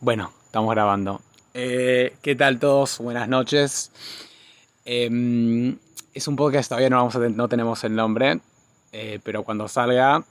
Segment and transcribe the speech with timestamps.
[0.00, 1.20] Bueno, estamos grabando.
[1.54, 2.98] Eh, ¿Qué tal todos?
[2.98, 3.90] Buenas noches.
[4.84, 5.76] Em,
[6.14, 8.40] es un podcast, todavía no, vamos a no tenemos el nombre,
[8.92, 10.22] eh, pero cuando salga,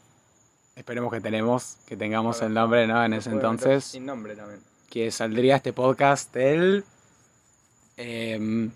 [0.76, 3.04] esperemos que tenemos, que tengamos el nombre, ¿no?
[3.04, 4.62] En ese entonces, Sin nombre también.
[4.90, 6.84] que saldría este podcast el
[7.98, 8.72] em,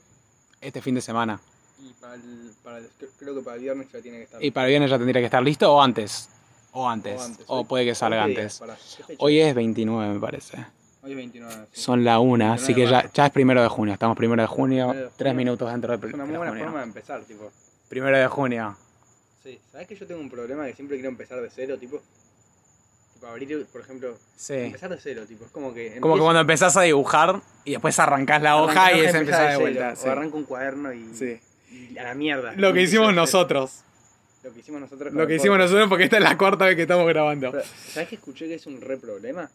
[0.59, 1.39] este fin de semana.
[1.81, 4.43] Y para el, para el- creo que para el viernes ya tiene que estar.
[4.43, 6.29] Y para el viernes ya tendría que estar listo o antes.
[6.71, 7.21] O o antes.
[7.47, 8.61] O puede que salga antes.
[9.19, 10.65] Hoy es 29, me parece.
[11.01, 11.53] Hoy es 29.
[11.71, 11.81] sí.
[11.81, 13.93] Son la una, así que 29 de ya, es primero de junio.
[13.93, 16.65] Estamos primero de junio, de tres minutos dentro de, Es una muy de buena junio.
[16.65, 17.51] forma de empezar, tipo.
[17.87, 18.77] Primero de junio.
[19.43, 19.59] Sí.
[19.71, 22.01] ¿Sabes que yo tengo un problema que siempre quiero empezar de cero, tipo?
[23.13, 24.17] Tipo, abrir, por ejemplo.
[24.35, 24.53] Sí.
[24.55, 25.45] Empezar de cero, tipo.
[25.45, 25.99] Es como que.
[26.01, 29.47] Como que cuando empezás a dibujar y después arrancás la hoja y es empezar de
[29.47, 29.93] cero, vuelta.
[29.93, 30.09] O sí.
[30.09, 31.39] arranco un cuaderno y, Sí.
[31.71, 32.53] y a la mierda.
[32.57, 33.83] Lo que hicimos de nosotros.
[34.43, 35.13] Lo que hicimos nosotros.
[35.13, 37.51] Lo que hicimos nosotros porque esta es la cuarta vez que estamos grabando.
[37.51, 39.49] Pero, ¿Sabes que escuché que es un re problema?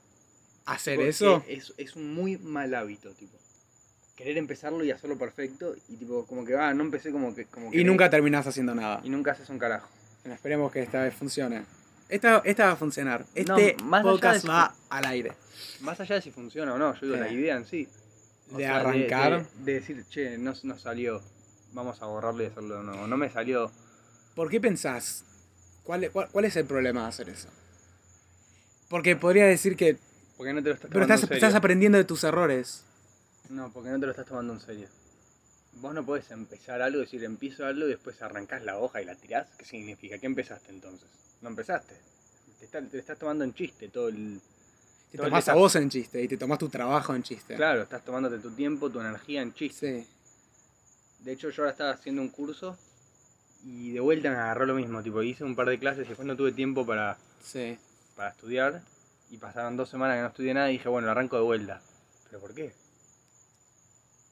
[0.66, 1.44] ¿Hacer Tipo, eso?
[1.48, 3.36] Es, es un muy mal hábito, tipo.
[4.16, 7.46] Querer empezarlo y hacerlo perfecto y tipo, como que, ah, no empecé como que...
[7.46, 9.00] Como Y nunca terminás haciendo nada.
[9.02, 9.88] Y nunca haces un carajo.
[10.22, 11.64] Bueno, esperemos que esta vez funcione.
[12.08, 13.24] Esta, esta va a funcionar.
[13.46, 15.32] No, Este más allá podcast de- va al aire.
[15.80, 17.20] Más allá de si funciona o no, yo digo, Sí.
[17.20, 17.88] la idea en sí.
[18.52, 19.46] O De sea, arrancar.
[19.58, 21.20] De, de decir, che, no, no salió,
[21.72, 23.06] vamos a borrarlo y hacerlo de nuevo.
[23.06, 23.70] No me salió...
[24.34, 25.24] ¿Por qué pensás?
[25.82, 27.48] ¿Cuál, cuál, cuál es el problema de hacer eso?
[28.88, 29.98] Porque podría decir que...
[30.36, 31.46] Porque no te lo estás Pero tomando estás, en serio.
[31.46, 32.82] estás aprendiendo de tus errores.
[33.50, 34.88] No, porque no te lo estás tomando en serio.
[35.74, 39.14] Vos no podés empezar algo, decir empiezo algo y después arrancás la hoja y la
[39.16, 39.48] tirás.
[39.58, 40.18] ¿Qué significa?
[40.18, 41.08] ¿Qué empezaste entonces?
[41.42, 41.94] No empezaste.
[42.58, 44.40] Te, está- te estás tomando en chiste todo el...
[45.10, 47.54] Te todo el tomás a vos en chiste y te tomás tu trabajo en chiste.
[47.56, 50.02] Claro, estás tomándote tu tiempo, tu energía en chiste.
[50.02, 50.08] Sí.
[51.24, 52.76] De hecho, yo ahora estaba haciendo un curso
[53.64, 55.02] y de vuelta me agarró lo mismo.
[55.02, 57.78] Tipo, hice un par de clases y después no tuve tiempo para, Sí.
[58.16, 58.82] para estudiar.
[59.30, 61.80] Y pasaron dos semanas que no estudié nada y dije, bueno, lo arranco de vuelta.
[62.28, 62.72] ¿Pero por qué?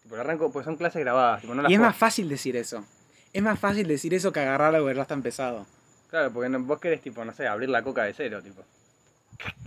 [0.03, 1.41] Tipo, lo arranco, pues son clases grabadas.
[1.41, 2.85] Tipo, no las Y es puedo- más fácil decir eso.
[3.33, 5.67] Es más fácil decir eso que agarrar algo que ya está empezado.
[6.11, 8.63] Claro, porque no- vos querés, tipo, no sé, abrir la coca de cero, tipo.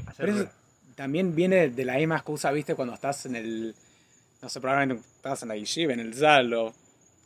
[0.07, 0.49] Hacer Pero eso
[0.95, 3.75] también viene de la misma excusa, viste, cuando estás en el.
[4.41, 6.73] No sé, probablemente estás en la yeshiva, en el Zalo.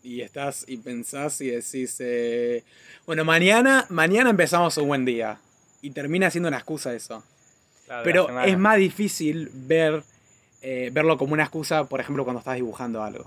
[0.01, 1.97] Y estás y pensás y decís.
[1.99, 2.63] eh,
[3.05, 5.39] bueno, mañana, mañana empezamos un buen día.
[5.81, 7.23] Y termina siendo una excusa eso.
[7.89, 10.03] Claro, Pero es más difícil ver,
[10.61, 13.25] eh, verlo como una excusa, por ejemplo, cuando estás dibujando algo.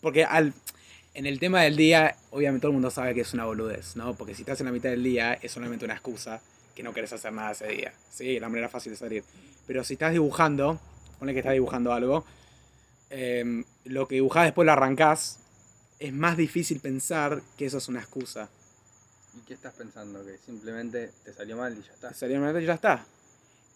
[0.00, 0.54] Porque al,
[1.12, 4.14] en el tema del día, obviamente todo el mundo sabe que es una boludez, ¿no?
[4.14, 6.40] Porque si estás en la mitad del día, es solamente una excusa
[6.74, 7.92] que no querés hacer nada ese día.
[8.10, 9.22] Sí, la manera fácil de salir.
[9.66, 10.80] Pero si estás dibujando,
[11.18, 12.24] ponle que estás dibujando algo,
[13.10, 15.40] eh, lo que dibujás después lo arrancás,
[15.98, 18.48] es más difícil pensar que eso es una excusa.
[19.36, 20.24] ¿Y qué estás pensando?
[20.24, 22.14] Que simplemente te salió mal y ya está.
[22.14, 23.04] Seriamente ya está.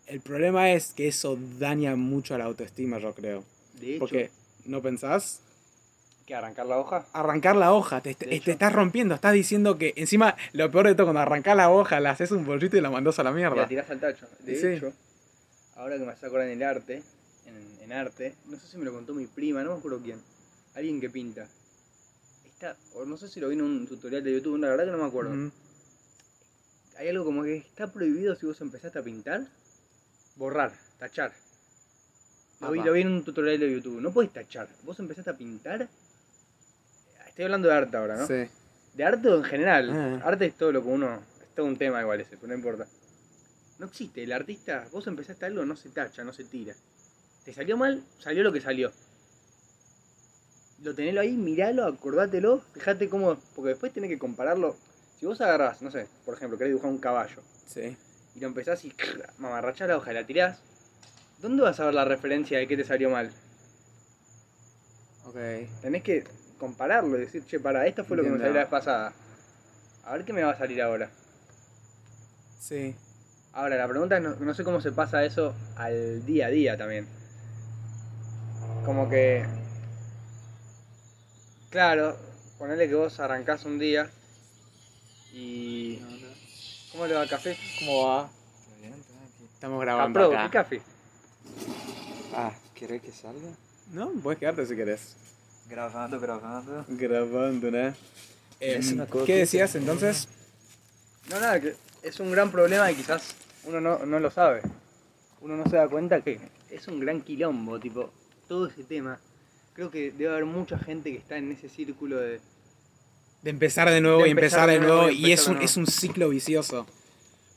[0.06, 3.44] El problema es que eso daña mucho a la autoestima, yo creo.
[3.80, 4.30] De hecho, Porque,
[4.66, 5.40] ¿no pensás?
[6.26, 7.06] ¿qué, arrancar la hoja?
[7.12, 11.20] Arrancar la hoja, te, estás rompiendo, estás diciendo que encima lo peor de todo, cuando
[11.20, 13.56] arrancás la hoja, le haces un bollito y la mandás a la mierda.
[13.56, 14.26] la tirás al tacho.
[14.40, 14.66] De Sí.
[14.68, 14.92] hecho,
[15.76, 17.02] ahora que me acordar en el arte,
[17.46, 20.20] en, en arte, no sé si me lo contó mi prima, no me acuerdo quién.
[20.74, 21.46] Alguien que pinta.
[22.46, 24.90] Está, o no sé si lo vi en un tutorial de YouTube, la verdad que
[24.92, 25.50] no me acuerdo.
[26.98, 29.46] Hay algo como que está prohibido si vos empezaste a pintar,
[30.36, 31.32] borrar, tachar.
[32.60, 32.86] Lo vi, Apa.
[32.86, 34.00] lo vi en un tutorial de YouTube.
[34.00, 34.68] No puedes tachar.
[34.82, 35.88] Vos empezaste a pintar.
[37.26, 38.26] Estoy hablando de arte ahora, ¿no?
[38.26, 38.48] Sí.
[38.94, 39.90] De arte en general.
[39.90, 40.28] Ah.
[40.28, 41.20] Arte es todo lo que uno.
[41.42, 42.86] Es todo un tema igual ese, pero no importa.
[43.78, 44.22] No existe.
[44.22, 46.74] El artista, vos empezaste algo, no se tacha, no se tira.
[47.44, 48.92] Te salió mal, salió lo que salió.
[50.82, 53.36] Lo tenelo ahí, miralo, acordátelo, fíjate cómo.
[53.54, 54.76] Porque después tenés que compararlo.
[55.18, 57.96] Si vos agarrás, no sé, por ejemplo, querés dibujar un caballo Sí.
[58.34, 58.92] Y lo empezás y
[59.38, 60.58] mamarrachás la hoja y la tirás,
[61.40, 63.30] ¿dónde vas a ver la referencia de qué te salió mal?
[65.26, 65.36] Ok.
[65.82, 66.24] Tenés que
[66.58, 69.12] compararlo y decir, che, para, esto fue lo que me salió la vez pasada.
[70.04, 71.10] A ver qué me va a salir ahora.
[72.60, 72.94] Sí.
[73.52, 76.76] Ahora, la pregunta es, no, no sé cómo se pasa eso al día a día
[76.76, 77.06] también.
[78.84, 79.44] Como que...
[81.70, 82.16] Claro,
[82.58, 84.10] ponele que vos arrancás un día
[85.32, 86.00] y...
[86.94, 87.56] ¿Cómo le va el café?
[87.80, 88.30] ¿Cómo va?
[89.52, 90.50] Estamos grabando Capro, ¿qué acá.
[90.62, 90.82] café?
[92.32, 93.48] Ah, ¿querés que salga?
[93.92, 95.16] No, puedes quedarte si querés.
[95.68, 96.84] Grabando, grabando.
[96.86, 97.94] Grabando, ¿no?
[98.60, 100.28] Es una cosa ¿Qué que- decías entonces?
[101.28, 101.74] No, nada, que
[102.04, 104.62] es un gran problema y quizás uno no, no lo sabe.
[105.40, 106.38] Uno no se da cuenta que
[106.70, 108.12] es un gran quilombo, tipo,
[108.46, 109.18] todo ese tema.
[109.72, 112.40] Creo que debe haber mucha gente que está en ese círculo de...
[113.44, 115.10] De empezar de nuevo De y empezar de nuevo.
[115.10, 116.86] y Y es un, es un ciclo vicioso.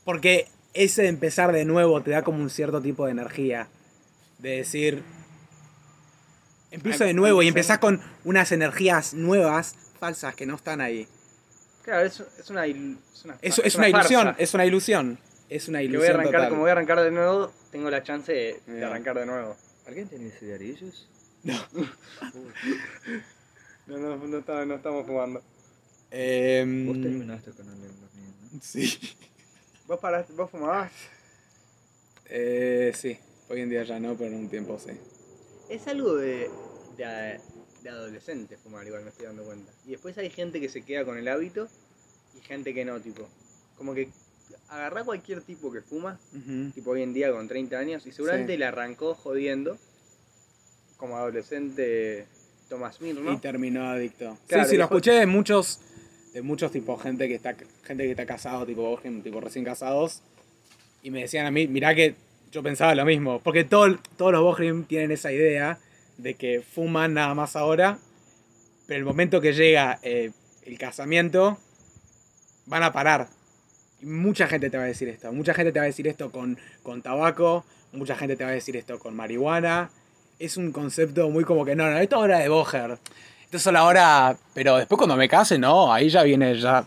[0.06, 3.68] Porque ese de empezar de nuevo te da como un cierto tipo de energía.
[4.40, 5.02] De decir,
[6.72, 11.08] empiezo de nuevo y empezás con unas energías nuevas, falsas, que no están ahí.
[11.84, 14.00] Claro, es, es una, il- es una, Es, es una farsa.
[14.14, 15.20] ilusión, es una ilusión.
[15.50, 16.50] Es una Que ilusión voy a arrancar, total.
[16.50, 19.56] como voy a arrancar de nuevo, tengo la chance de, de arrancar de nuevo.
[19.88, 21.08] ¿Alguien tiene cigarrillos?
[23.88, 25.42] No, no, no, está- no estamos fumando.
[26.12, 28.60] Em, Vos terminaste con el dormido, ¿no?
[28.62, 28.98] Sí.
[29.88, 30.92] ¿Vos, paraste, vos fumabas?
[32.30, 33.18] Eh, sí,
[33.50, 34.92] hoy en día ya no, pero en un tiempo sí.
[35.70, 36.50] Es algo de,
[36.98, 37.40] de,
[37.84, 39.72] de adolescente fumar, igual me estoy dando cuenta.
[39.86, 41.68] Y después hay gente que se queda con el hábito
[42.38, 43.28] y gente que no, tipo.
[43.78, 44.10] Como que
[44.70, 46.20] agarrá cualquier tipo que fuma,
[46.74, 48.58] tipo hoy en día con 30 años, y seguramente Sí.
[48.60, 49.78] le arrancó jodiendo,
[50.98, 52.26] como adolescente
[52.70, 53.34] Thomas Mir, ¿no?
[53.34, 54.38] Y terminó adicto.
[54.48, 55.80] Claro, sí, sí, y lo después- escuché de muchos,
[56.38, 60.22] de muchos tipo gente que está, gente que está casado, tipo tipo recién casados,
[61.02, 62.14] y me decían a mí, mirá que
[62.52, 65.80] yo pensaba lo mismo, porque todo, todos los Bohrim tienen esa idea
[66.18, 67.98] de que fuman nada más ahora,
[68.86, 70.30] pero el momento que llega eh,
[70.62, 71.58] el casamiento,
[72.68, 73.30] van a parar.
[74.00, 76.32] Y mucha gente te va a decir esto, mucha gente te va a decir esto
[76.32, 79.90] con, con tabaco, mucha gente te va a decir esto con marihuana.
[80.38, 82.98] Es un concepto muy como que no, no, esto es hora de.
[83.48, 86.86] Esto es solo ahora, pero después cuando me case, no, ahí ya viene, ya,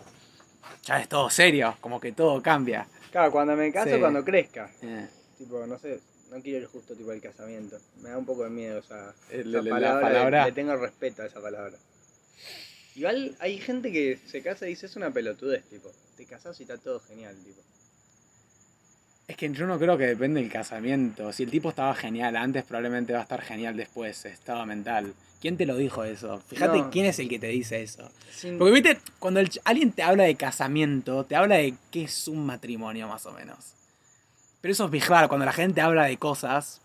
[0.83, 2.85] ya es todo serio, como que todo cambia.
[3.11, 3.99] Claro, cuando me caso, Sí.
[3.99, 4.69] cuando crezca.
[4.83, 5.07] Eh,
[5.39, 5.99] Tipo, no sé,
[6.29, 7.79] no quiero ir justo tipo al casamiento.
[8.03, 10.45] Me da un poco de miedo esa, El- esa la- la palabra.
[10.45, 11.75] le- tengo respeto a esa palabra.
[12.95, 15.89] Igual hay gente que se casa y dice es una pelotudez, tipo.
[16.15, 17.59] Te casas y está todo genial, tipo.
[19.27, 21.33] Es que yo no creo que depende del casamiento.
[21.33, 25.15] Si el tipo estaba genial antes, probablemente va a estar genial después, estado mental.
[25.41, 26.39] ¿Quién te lo dijo eso?
[26.47, 26.89] Fíjate No.
[26.91, 28.09] quién es el que te dice eso.
[28.31, 32.27] Sin- Porque viste, cuando el alguien te habla de casamiento, te habla de qué es
[32.27, 33.73] un matrimonio más o menos.
[34.61, 36.79] Pero eso es vigilar, cuando la gente habla de cosas,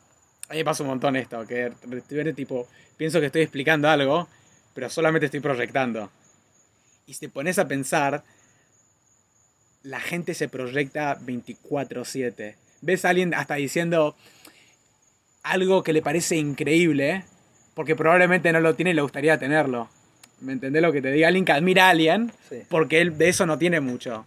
[0.48, 1.70] a mí me pasa un montón esto, que
[2.34, 2.66] tipo,
[2.96, 4.26] pienso que estoy explicando algo,
[4.72, 6.10] pero solamente estoy proyectando.
[7.06, 8.24] Y si te pones a pensar,
[9.82, 12.56] la gente se proyecta 24/7.
[12.80, 14.16] Ves a alguien hasta diciendo
[15.42, 17.24] algo que le parece increíble,
[17.76, 19.90] porque probablemente no lo tiene y le gustaría tenerlo.
[20.40, 21.28] ¿Me entendés lo que te diga?
[21.28, 22.62] Alguien que admira a alguien, Sí.
[22.70, 24.24] porque él de eso no tiene mucho.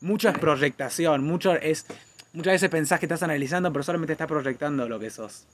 [0.00, 1.86] Mucho es proyectación, mucho es...
[2.32, 5.44] Muchas veces pensás que estás analizando, pero solamente estás proyectando lo que sos.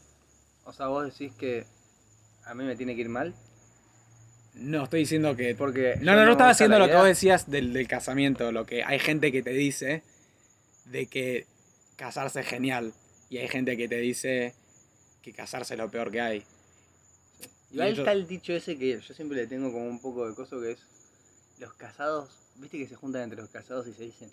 [0.64, 1.64] O sea, vos decís que
[2.44, 3.34] a mí me tiene que ir mal.
[4.52, 5.55] No, estoy diciendo que...
[5.55, 5.96] Porque.
[6.00, 8.84] No, yo no, no estaba haciendo lo que vos decías del, del casamiento, lo que
[8.84, 10.02] hay gente que te dice
[10.84, 11.46] de que
[11.96, 12.93] casarse es genial
[13.31, 14.55] y hay gente que te dice
[15.22, 16.44] que casarse es lo peor que hay.
[17.70, 20.60] Igual está el dicho ese que yo siempre le tengo como un poco de coso
[20.60, 20.78] que es.
[21.58, 22.30] Los casados.
[22.56, 24.30] ¿Viste que se juntan entre los casados y se dicen.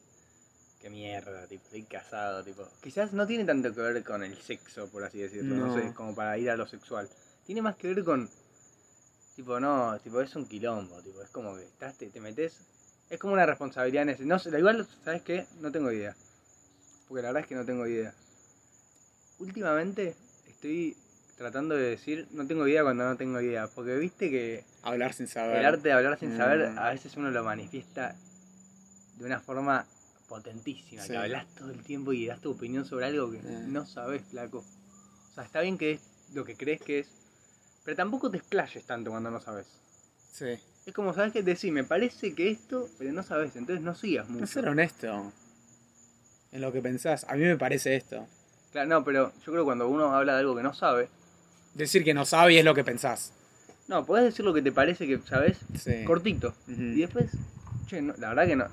[0.80, 2.68] Qué mierda, tipo, estoy casado, tipo.
[2.82, 5.74] Quizás no tiene tanto que ver con el sexo, por así decirlo, no, No.
[5.82, 7.10] sé, como para ir a lo sexual.
[7.46, 8.30] Tiene más que ver con.
[9.38, 12.60] Tipo, no, tipo, es un quilombo, tipo, es como que estás, te, te metes.
[13.10, 14.26] Es como una responsabilidad en ese.
[14.26, 15.46] No sé, igual, ¿sabes qué?
[15.62, 16.16] No tengo idea.
[17.08, 18.14] Porque la verdad es que no tengo idea.
[19.40, 20.16] Últimamente
[20.48, 20.98] estoy
[21.38, 23.68] tratando de decir no tengo idea cuando no tengo idea.
[23.68, 25.58] Porque viste que Hablar sin saber.
[25.58, 26.80] el arte de hablar sin saber Mm.
[26.80, 28.16] a veces uno lo manifiesta
[29.18, 29.86] de una forma
[30.28, 31.02] potentísima.
[31.04, 31.10] Sí.
[31.12, 33.64] Que hablas todo el tiempo y das tu opinión sobre algo que Eh.
[33.68, 34.60] no sabes, flaco.
[34.60, 36.02] O sea, está bien que es
[36.34, 37.08] lo que crees que es.
[37.84, 39.68] Pero tampoco te explayes tanto cuando no sabes.
[40.32, 40.58] Sí.
[40.86, 41.44] Es como, ¿sabes qué?
[41.44, 43.56] Decir, me parece que esto, pero no sabes.
[43.56, 44.42] Entonces no sigas mucho.
[44.42, 45.32] No ser honesto
[46.52, 47.26] en lo que pensás.
[47.30, 48.26] A mí me parece esto.
[48.72, 51.10] Claro, no, pero yo creo que cuando uno habla de algo que no sabe,
[51.74, 53.32] Decir que no sabe y es lo que pensás.
[53.88, 56.04] no, podés decir lo que te parece que sabes Sí.
[56.06, 56.54] cortito.
[56.68, 57.32] Y después,
[57.88, 58.68] che, no, la verdad que no,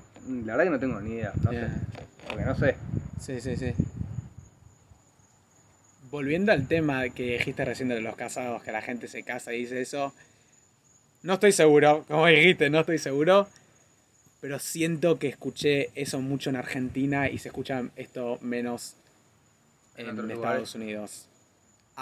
[0.47, 1.69] la verdad que no tengo ni idea, no Yeah.
[1.69, 2.07] sé.
[2.29, 2.77] Porque no sé.
[3.21, 3.73] Sí, sí, sí.
[6.11, 9.61] Volviendo al tema que dijiste recién de los casados, que la gente se casa y
[9.61, 10.13] dice eso.
[11.23, 13.49] No estoy seguro, como dijiste, no estoy seguro.
[14.41, 18.97] Pero siento que escuché eso mucho en Argentina y se escucha esto menos
[19.97, 21.27] En Estados Unidos.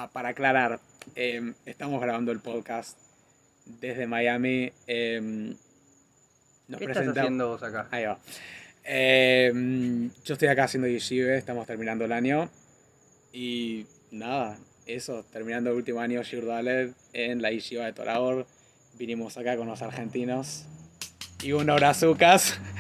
[0.01, 0.79] Ah, para aclarar,
[1.17, 2.97] em, estamos grabando el podcast
[3.67, 4.71] desde Miami.
[4.87, 5.57] em,
[6.69, 7.89] nos ¿Qué estás haciendo vos acá?
[7.91, 8.17] Ahí va.
[8.85, 9.51] Eh,
[10.25, 12.49] yo estoy acá haciendo yeshiva, estamos terminando el año.
[13.33, 18.47] Y nada, eso, terminando el último año Shir Dalet en la yeshiva de Toraor.
[18.97, 20.65] Vinimos acá con los argentinos
[21.43, 22.61] y unos brazucas.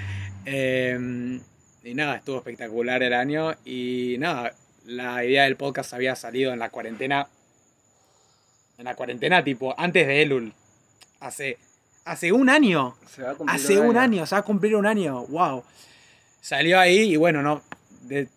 [0.50, 1.40] Eh,
[1.84, 3.54] y nada, estuvo espectacular el año.
[3.66, 4.54] Y nada,
[4.88, 7.28] la idea del podcast había salido en la cuarentena.
[8.78, 10.54] En la cuarentena, tipo, antes de Elul.
[11.20, 11.58] Hace,
[12.06, 12.96] hace un año.
[13.14, 15.62] Se va a cumplir Hace un año, se va a cumplir un año, wow.
[16.40, 17.62] Salió ahí y bueno, no.
[18.02, 18.28] de-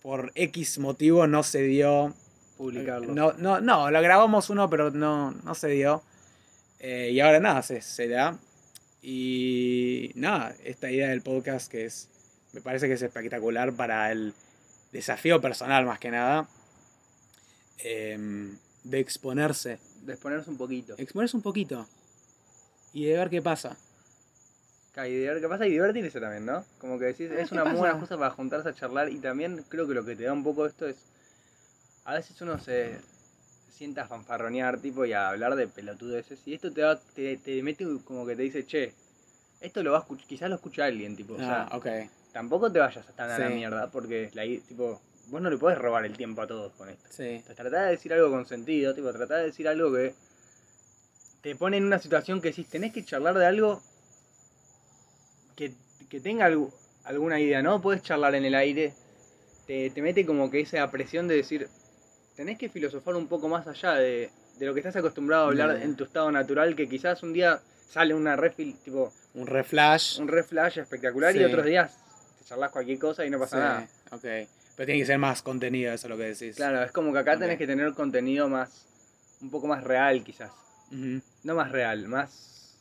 [0.00, 2.14] por X motivo no se dio.
[2.56, 3.12] Publicarlo.
[3.12, 6.02] No, no, no, lo grabamos uno, pero no, no se dio.
[6.78, 8.38] Eh, y ahora nada, se, se da.
[9.02, 12.08] Y nada, esta idea del podcast que es,
[12.52, 14.34] me parece que es espectacular para el
[14.94, 16.48] desafío personal más que nada.
[17.78, 19.78] em, de exponerse.
[20.02, 20.94] De exponerse un poquito.
[20.96, 21.86] Exponerse un poquito.
[22.94, 23.76] Y de ver qué pasa.
[24.96, 26.64] Y de ver qué pasa y divertirse también, ¿no?
[26.78, 29.18] Como que decís, Ah, es ¿qué una muy buena cosa para juntarse a charlar y
[29.18, 30.96] también creo que lo que te da un poco esto es.
[32.04, 33.00] A veces uno se
[33.76, 37.60] sienta a fanfarronear, tipo, y a hablar de pelotudeces y esto te, da, te, te
[37.62, 38.94] mete como que te dice, che,
[39.60, 41.86] esto lo va a escuchar, quizás lo escucha alguien, tipo, o sea, Ah, ok.
[42.34, 43.54] Tampoco te vayas tan a la Sí.
[43.54, 47.08] mierda porque, la, tipo, vos no le podés robar el tiempo a todos con esto.
[47.10, 47.22] Sí.
[47.22, 50.14] Entonces, tratá de decir algo con sentido, tipo, tratá de decir algo que
[51.40, 53.80] te pone en una situación que decís, tenés que charlar de algo
[55.56, 55.72] que,
[56.10, 56.72] que tenga algu-
[57.04, 57.80] alguna idea, ¿no?
[57.80, 58.92] Puedes charlar en el aire,
[59.66, 61.68] te, te mete como que esa presión de decir,
[62.34, 65.78] tenés que filosofar un poco más allá de, de lo que estás acostumbrado a hablar
[65.78, 65.84] Ya.
[65.84, 70.18] en tu estado natural, que quizás un día sale una refil, tipo, Un reflash.
[70.18, 71.44] un reflash espectacular y Sí.
[71.44, 71.96] otros días
[72.44, 73.88] charlas cualquier cosa y no pasa Sí, nada.
[74.12, 74.48] ok.
[74.76, 76.56] Pero tiene que ser más contenido, eso es lo que decís.
[76.56, 77.40] Claro, es como que acá Ok.
[77.40, 78.86] tenés que tener contenido más,
[79.40, 80.50] un poco más real quizás.
[80.90, 82.76] No más real, más...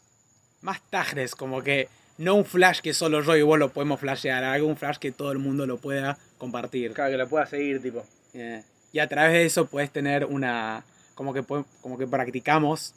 [0.61, 4.43] Más tajres, como que no un flash que solo yo y vos lo podemos flashear,
[4.43, 6.93] algo un flash que todo el mundo lo pueda compartir.
[6.93, 8.05] Claro, que lo pueda seguir, tipo.
[8.33, 10.85] Eh, Y a través de eso puedes tener una.
[11.15, 12.93] Como que, como que practicamos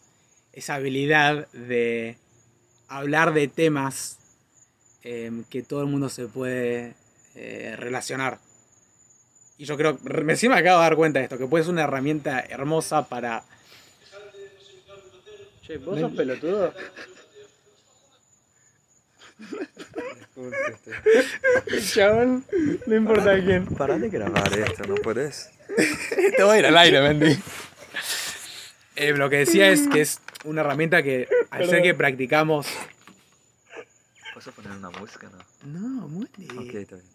[0.53, 2.17] esa habilidad de
[2.89, 4.19] hablar de temas
[5.07, 6.95] em, que todo el mundo se puede
[7.37, 8.41] eh, relacionar.
[9.57, 11.85] Y yo creo, recién me acabo de dar cuenta de esto, que puede ser una
[11.85, 13.45] herramienta hermosa para
[15.63, 16.73] Che, ¿vos sos pelotudo?
[21.93, 22.45] Chabón,
[22.87, 23.67] no importa quién.
[23.67, 25.51] Para de grabar esto, no puedes.
[26.37, 27.39] Te voy a ir al aire, Mendy.
[28.97, 32.67] Eh, lo que decía es que es una herramienta que al ser que practicamos.
[34.37, 35.31] ¿Vas a poner una música?
[35.65, 35.81] No.
[35.81, 37.07] No, muy Ok, está bien.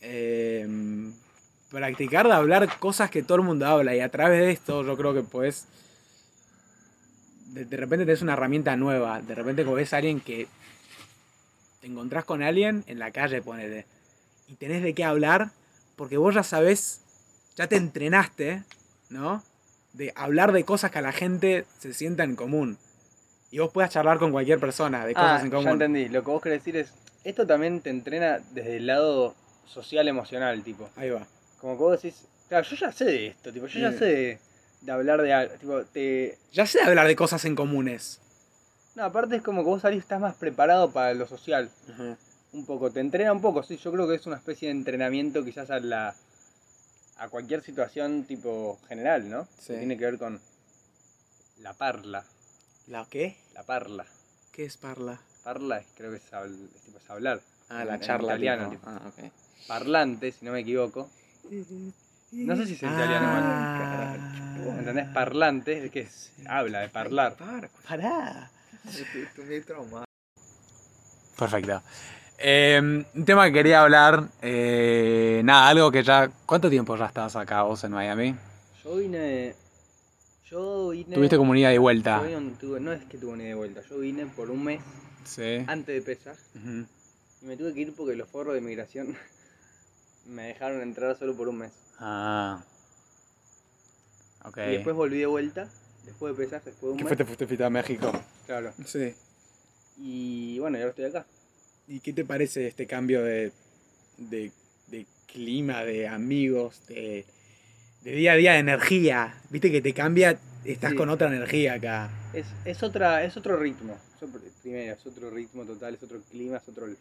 [0.00, 1.12] eh,
[1.70, 4.96] practicar de hablar cosas que todo el mundo habla y a través de esto yo
[4.96, 5.66] creo que puedes
[7.52, 10.48] de, de repente tenés una herramienta nueva de repente como ves a alguien que
[11.80, 13.86] te encontrás con alguien en la calle ponele
[14.48, 15.52] y tenés de qué hablar
[15.94, 17.02] porque vos ya sabés
[17.56, 18.64] ya te entrenaste
[19.10, 19.44] ¿no?
[19.92, 22.78] de hablar de cosas que a la gente se sienta en común
[23.56, 26.10] y vos puedas charlar con cualquier persona de cosas Ah, en ya común entendí.
[26.10, 26.92] Lo que vos querés decir es,
[27.24, 29.34] esto también te entrena desde el lado
[29.64, 30.90] social emocional, tipo.
[30.94, 31.26] ahí va
[31.58, 33.98] Como que vos decís, claro, yo ya sé de esto, tipo, yo ya Bien.
[33.98, 34.38] sé de,
[34.82, 36.36] de hablar de algo, tipo, te...
[36.52, 38.20] ya sé hablar de cosas en comunes
[38.94, 41.70] No, aparte es como que vos salís, estás más preparado para lo social.
[42.52, 45.42] un poco, te entrena un poco, sí, yo creo que es una especie de entrenamiento
[45.42, 46.14] quizás a la
[47.16, 49.48] a cualquier situación tipo general, ¿no?
[49.58, 49.72] Sí.
[49.72, 50.38] Que tiene que ver con
[51.62, 52.22] la parla,
[52.88, 53.36] ¿La qué?
[53.54, 54.06] la parla.
[54.52, 55.18] ¿Qué es parla?
[55.44, 57.40] Parla es- creo que es, habl- es tipo es hablar.
[57.68, 58.32] Ah, En- la en charla.
[58.34, 58.86] italiano, tipo.
[58.88, 58.90] tipo.
[59.04, 59.32] Ah, ok.
[59.66, 61.10] Parlante, si no me equivoco.
[62.32, 64.16] No sé si es italiano Ah.
[64.58, 64.78] mal.
[64.78, 65.08] ¿Entendés?
[65.08, 67.36] Parlante es que es- habla de parlar.
[67.36, 68.50] Para, Pará.
[68.86, 70.04] estoy meio traumado.
[71.38, 71.82] Perfecto.
[72.38, 72.78] Eh,
[73.14, 74.28] un tema que quería hablar.
[74.42, 76.30] eh, nada, algo que ya.
[76.46, 78.34] ¿Cuánto tiempo ya estás acá vos en Miami?
[78.84, 79.54] Yo vine.
[80.50, 81.14] Yo vine.
[81.14, 82.18] Tuviste comunidad de vuelta.
[82.18, 84.62] yo vine un- tuve- no es que tuve ni de vuelta, yo vine por un
[84.64, 84.80] mes
[85.24, 85.64] Sí.
[85.66, 86.36] antes de pesar.
[87.42, 89.08] Y me tuve que ir porque los forros de migración
[90.26, 91.72] me dejaron entrar solo por un mes.
[91.98, 92.62] Ah.
[94.44, 94.58] Ok.
[94.58, 95.68] Y después volví de vuelta,
[96.04, 97.08] después de pesar, después de un ¿Qué mes.
[97.10, 97.16] fue?
[97.16, 98.12] ¿Te fuiste fuiste a México?
[98.46, 98.72] Claro.
[98.84, 99.14] Sí.
[99.98, 101.26] Y bueno, y ahora estoy acá.
[101.88, 103.52] ¿Y qué te parece este cambio de,
[104.18, 104.52] de,
[104.88, 107.24] de clima, de amigos, de,
[108.06, 109.34] de día a día, de energía?
[109.50, 110.96] Viste que te cambia, estás Sí.
[110.96, 112.08] con otra energía acá.
[112.32, 113.98] Es, es, otra, es otro ritmo.
[114.62, 116.86] Primero, es otro ritmo total, es otro clima, es otro...
[116.86, 116.96] olf-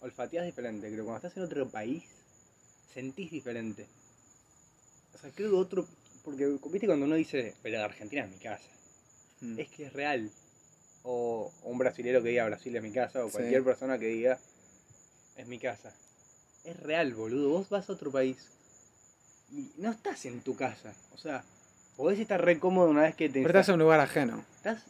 [0.00, 1.04] Olfateas diferente, creo.
[1.04, 2.04] Cuando estás en otro país,
[2.92, 3.86] sentís diferente.
[5.14, 5.86] O sea, creo que otro...
[6.26, 8.68] Porque, viste, cuando uno dice, pero Argentina es mi casa.
[9.40, 9.58] Mm.
[9.58, 10.30] es que es real.
[11.04, 13.32] O, o un brasilero que diga Brasil es mi casa, o Sí.
[13.32, 14.38] cualquier persona que diga
[15.36, 15.90] es mi casa.
[16.64, 17.48] Es real, boludo.
[17.48, 18.36] Vos vas a otro país
[19.54, 20.92] y no estás en tu casa.
[21.14, 21.44] O sea,
[21.96, 24.44] podés estar re cómodo una vez que te Pero estás en un lugar ajeno.
[24.56, 24.84] estás-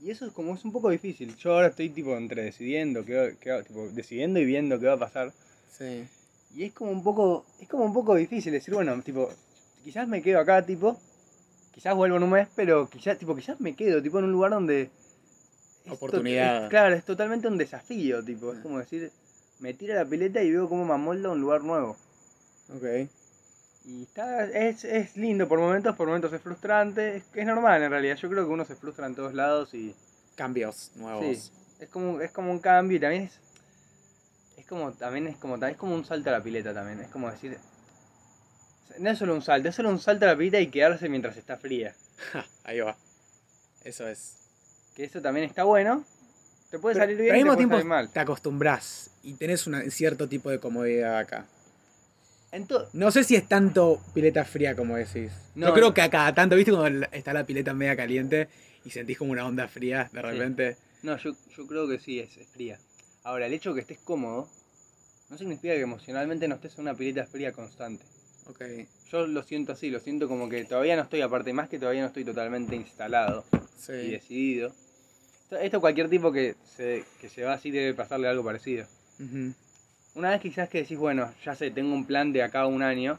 [0.00, 1.34] Y eso es como es un poco difícil.
[1.36, 4.98] Yo ahora estoy tipo entre decidiendo, qué, qué tipo, decidiendo y viendo qué va a
[4.98, 5.32] pasar.
[5.78, 6.06] Sí.
[6.54, 9.30] Y es como un poco, es como un poco difícil decir, bueno, tipo,
[9.82, 10.98] quizás me quedo acá, tipo,
[11.72, 14.50] quizás vuelvo en un mes, pero quizás, tipo, quizás me quedo, tipo, en un lugar
[14.50, 14.90] donde...
[15.88, 16.64] Oportunidad.
[16.64, 19.10] es- claro, es totalmente un desafío, tipo, es como decir,
[19.60, 21.96] me tiro a la pileta y veo cómo me amolda un lugar nuevo.
[22.74, 23.08] Ok.
[23.84, 27.16] Y está, es, es lindo por momentos, por momentos es frustrante.
[27.16, 28.16] Es, es normal en realidad.
[28.16, 29.94] Yo creo que uno se frustra en todos lados y.
[30.36, 31.24] Cambios nuevos.
[31.24, 33.38] Sí, es como, es como un cambio y también es.
[34.56, 37.00] Es como, también es como, es como un salto a la pileta también.
[37.00, 37.58] Es como decir.
[38.98, 41.36] No es solo un salto, es solo un salto a la pileta y quedarse mientras
[41.36, 41.94] está fría.
[42.32, 42.96] Ja, ahí va.
[43.84, 44.38] Eso es.
[44.94, 46.04] Que eso también está bueno.
[46.70, 48.12] Te puede Pero, salir pero bien, al y mismo te puede tiempo salir mal.
[48.12, 51.46] te acostumbras y tenés un cierto tipo de comodidad acá.
[52.54, 55.32] En to- No sé si es tanto pileta fría como decís.
[55.56, 58.48] No, Yo creo que a cada tanto, ¿viste cuando está la pileta media caliente
[58.84, 60.76] y sentís como una onda fría de repente?
[61.02, 62.78] No, yo, yo creo que sí, es, es fría.
[63.24, 64.48] Ahora, el hecho de que estés cómodo
[65.30, 68.04] no significa que emocionalmente no estés en una pileta fría constante.
[68.46, 68.62] Ok.
[69.10, 72.02] Yo lo siento así, lo siento como que todavía no estoy, aparte más que todavía
[72.02, 73.44] no estoy totalmente instalado
[74.06, 74.72] y decidido.
[75.42, 78.86] Esto, esto cualquier tipo que se, que se va así debe pasarle algo parecido.
[80.14, 82.82] Una vez quizás que decís, bueno, ya sé, tengo un plan de acá a un
[82.82, 83.18] año,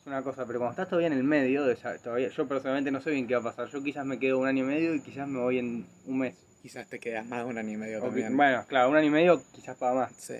[0.00, 2.90] es una cosa, pero cuando estás todavía en el medio, de esa- todavía, yo personalmente
[2.90, 3.68] no sé bien qué va a pasar.
[3.68, 6.34] Yo quizás me quedo un año y medio y quizás me voy en un mes.
[6.62, 8.36] Quizás te quedas más de un año y medio O que- también.
[8.36, 10.12] bueno, claro, un año y medio quizás para más.
[10.18, 10.34] Sí.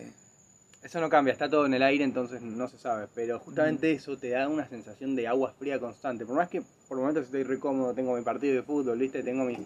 [0.83, 3.07] Eso no cambia, está todo en el aire, entonces no se sabe.
[3.15, 6.25] Pero justamente eso te da una sensación de agua fría constante.
[6.27, 9.23] Por más que por momentos estoy re cómodo, tengo mi partido de fútbol, ¿viste?
[9.23, 9.59] Tengo mis,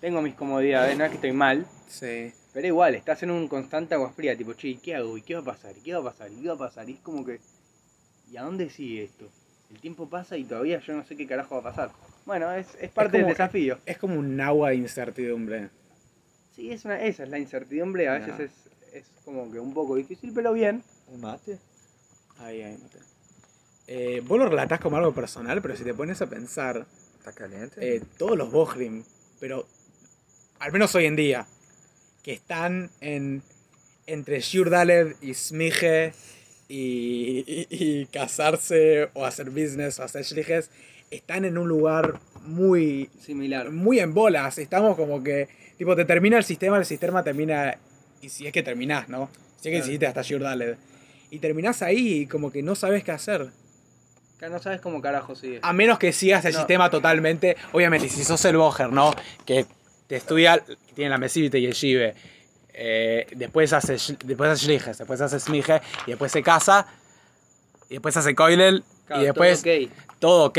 [0.00, 1.66] tengo mis comodidades, no es que estoy mal.
[1.88, 2.32] Sí.
[2.54, 5.18] Pero igual, estás en un constante agua fría, tipo, che, ¿y qué hago?
[5.18, 5.76] ¿Y qué va a pasar?
[5.76, 6.30] ¿Y qué va a pasar?
[6.32, 6.88] ¿Y qué va a pasar?
[6.88, 7.40] Y es como que,
[8.30, 9.28] ¿y a dónde sigue esto?
[9.70, 11.90] El tiempo pasa y todavía yo no sé qué carajo va a pasar.
[12.24, 13.78] Bueno, es, es parte como- del desafío.
[13.84, 15.68] Es como un agua de incertidumbre.
[16.54, 19.96] Sí, es una, esa es la incertidumbre, a veces es, es como que un poco
[19.96, 20.84] difícil, pero bien.
[21.08, 21.58] ¿Un mate?
[22.38, 22.98] Ahí, ahí, mate.
[23.88, 26.86] Eh, vos lo relatás como algo personal, pero si te pones a pensar,
[27.18, 27.96] ¿Está caliente?
[27.96, 29.02] eh, todos los Bohrim,
[29.40, 29.66] pero
[30.60, 31.46] al menos hoy en día,
[32.24, 33.42] que están en
[34.06, 36.12] entre Shurdalev y Smige
[36.68, 40.70] y, y- y casarse o hacer business o hacer shliches,
[41.10, 43.70] están en un lugar muy, Similar.
[43.70, 44.58] muy en bolas.
[44.58, 47.76] Estamos como que, tipo, te termina el sistema, el sistema termina,
[48.20, 49.28] y si es que terminás, ¿no?
[49.60, 49.86] Si es que Claro.
[49.86, 50.76] hiciste hasta Shurdalev.
[51.30, 53.50] Y terminás ahí y como que no sabes qué hacer.
[54.42, 55.60] No sabes cómo carajo sigue.
[55.62, 56.58] A menos que sigas el No.
[56.58, 57.56] sistema totalmente.
[57.72, 59.14] Obviamente, si sos el Boger, ¿no?
[59.46, 59.64] Que
[60.06, 60.62] te estudia,
[60.94, 62.14] tiene la Mesivite y el Shive.
[62.76, 63.92] eh, después hace,
[64.24, 66.86] después hace Shliches, después hace Smige, y después se casa,
[67.88, 69.90] y después hace Koilel, Claro, y después todo ok.
[70.18, 70.58] todo ok.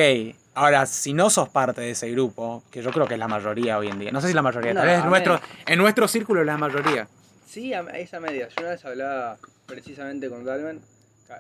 [0.53, 3.77] Ahora, si no sos parte de ese grupo, que yo creo que es la mayoría
[3.77, 6.39] hoy en día, no sé si la mayoría, No, tal vez nuestro, en nuestro círculo
[6.39, 7.07] es la mayoría.
[7.45, 8.47] Sí, a esa media.
[8.47, 10.79] Yo una vez hablaba precisamente con Dalman.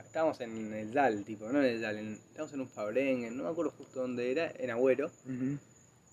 [0.03, 1.97] Estábamos en el DAL, tipo, no en el DAL.
[1.99, 5.09] en- estábamos en un Fabrengen, no me acuerdo justo dónde era, en Agüero.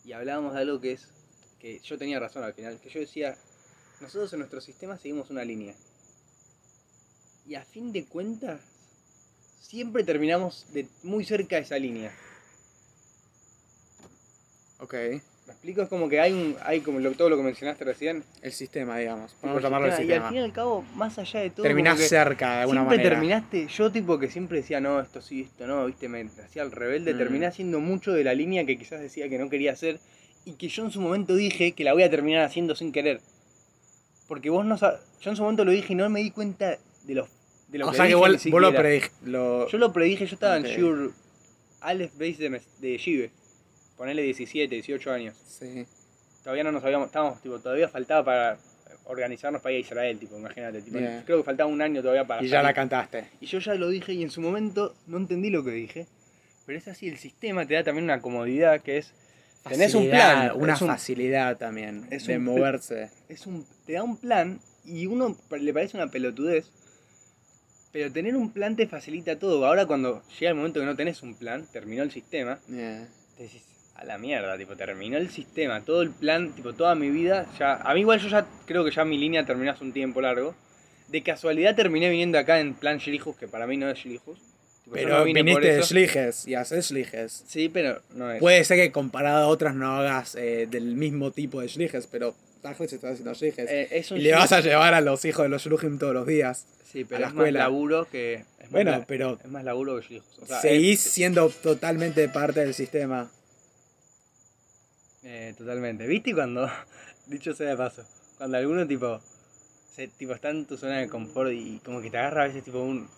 [0.04, 1.08] Y hablábamos de algo que es.
[1.62, 2.78] Que yo tenía razón al final.
[2.82, 3.36] Que yo decía.
[4.00, 5.74] Nosotros en nuestro sistema seguimos una línea.
[7.46, 8.60] Y a fin de cuentas.
[9.60, 12.12] Siempre terminamos de muy cerca de esa línea.
[14.80, 14.94] Ok.
[14.94, 15.82] ¿Me explico?
[15.82, 16.56] Es como que hay un.
[16.62, 18.24] hay como lo- todo lo que mencionaste recién.
[18.42, 19.34] El sistema, digamos.
[19.42, 21.62] a el llamarlo el sistema, Y al fin y al cabo, más allá de todo.
[21.62, 23.10] Terminás cerca de alguna siempre manera.
[23.16, 26.70] terminaste, yo tipo que siempre decía, no, esto sí, esto no, viste, me hacía el
[26.72, 27.18] rebelde, Mm.
[27.18, 30.00] terminé haciendo mucho de la línea que quizás decía que no quería hacer
[30.44, 33.20] y que yo en su momento dije que la voy a terminar haciendo sin querer.
[34.28, 36.78] Porque vos no sabes, yo en su momento lo dije y no me di cuenta
[37.04, 37.28] de lo,
[37.68, 38.78] de lo O que sea que vos, vos lo siquiera.
[38.78, 39.10] predij...
[39.24, 39.68] Lo...
[39.68, 41.10] Yo lo predije, yo estaba en Shure
[41.80, 43.30] Aleph Base de, de Shive,
[43.96, 45.36] ponele 17, 18 años.
[45.46, 45.86] Sí.
[46.42, 48.58] Todavía no nos habíamos, estábamos, tipo, todavía faltaba para
[49.04, 52.42] organizarnos para ir a Israel, tipo, imagínate, tipo, creo que faltaba un año todavía para
[52.42, 53.28] Y ya la cantaste.
[53.40, 56.06] Y yo ya lo dije y en su momento no entendí lo que dije.
[56.66, 59.12] Pero es así, el sistema te da también una comodidad que es...
[59.68, 60.52] Tenés un plan.
[60.56, 63.10] Una un- facilidad también es de un moverse.
[63.28, 66.66] es un, te da un plan y uno le parece una pelotudez.
[67.92, 69.66] Pero tener un plan te facilita todo.
[69.66, 73.06] Ahora cuando llega el momento que no tenés un plan, terminó el sistema, Yeah.
[73.36, 73.62] te decís,
[73.94, 77.74] a la mierda, tipo, terminó el sistema, todo el plan, tipo, toda mi vida, ya,
[77.74, 80.54] a mí igual yo ya creo que ya mi línea terminó hace un tiempo largo.
[81.08, 84.38] De casualidad terminé viniendo acá en plan Shirihus, que para mí no es Shirihus.
[84.92, 85.82] Pero no viniste de.
[85.82, 87.44] Schliges y haces Schliges.
[87.46, 88.40] Sí, pero no es.
[88.40, 92.34] Puede ser que comparado a otras no hagas eh, del mismo tipo de Schliges, pero
[92.62, 93.68] Tajles está haciendo Schliges.
[93.70, 96.26] Eh, es y le vas a llevar a los hijos de los Shluchim todos los
[96.26, 96.66] días.
[96.92, 97.58] Sí, a pero la es más escuela.
[97.60, 98.34] laburo que.
[98.34, 100.20] Es más Bueno, pero Es más laburo que.
[100.40, 103.30] O sea, seguís es- siendo totalmente parte del sistema.
[105.24, 106.06] Eh, totalmente.
[106.06, 106.68] ¿Viste cuando,
[107.26, 108.04] dicho sea de paso,
[108.38, 109.20] cuando alguno tipo,
[109.94, 112.64] se, tipo está en tu zona de confort y como que te agarra a veces
[112.64, 113.08] tipo un,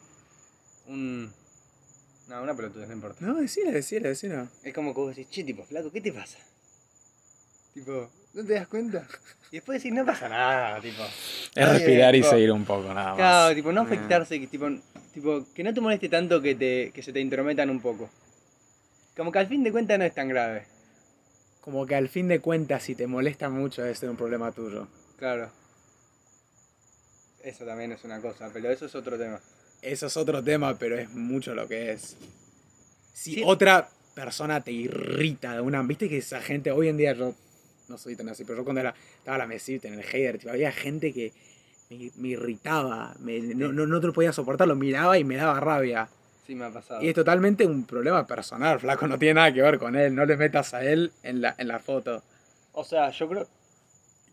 [0.88, 1.32] un,
[2.28, 3.18] no, una pelotudez, no importa.
[3.24, 4.46] No, decile, decile, decile.
[4.62, 6.38] Es como que vos decís, che, tipo, flaco, ¿qué te pasa?
[7.74, 9.06] Tipo, ¿no te das cuenta?
[9.50, 11.02] Y después decís, no pasa nada, tipo.
[11.54, 13.16] Es respirar y tipo, seguir un poco, nada más.
[13.16, 13.84] Claro, tipo, no Ah.
[13.84, 14.66] afectarse, que, tipo,
[15.12, 18.08] tipo, que no te moleste tanto que, te, que se te intrometan un poco.
[19.16, 20.66] Como que al fin de cuentas no es tan grave.
[21.60, 24.88] Como que al fin de cuentas, si te molesta mucho, debe ser un problema tuyo.
[25.18, 25.50] Claro.
[27.42, 29.40] Eso también es una cosa, pero eso es otro tema.
[29.85, 32.16] Eso es otro tema, pero es mucho lo que es.
[33.12, 33.42] Si Sí.
[33.44, 35.83] otra persona te irrita de una.
[35.83, 37.35] Viste que esa gente, hoy en día yo
[37.88, 40.38] no soy tan así, pero yo cuando era, estaba en la mesita, en el hater,
[40.38, 41.33] tipo, había gente que
[41.90, 45.37] me, me irritaba, me- no, no, no te lo podía soportar, lo miraba y me
[45.37, 46.09] daba rabia.
[46.47, 47.03] Sí, me ha pasado.
[47.03, 50.25] Y es totalmente un problema personal, flaco, no tiene nada que ver con él, no
[50.25, 52.23] le metas a él en la, en la foto.
[52.73, 53.49] O sea, yo creo,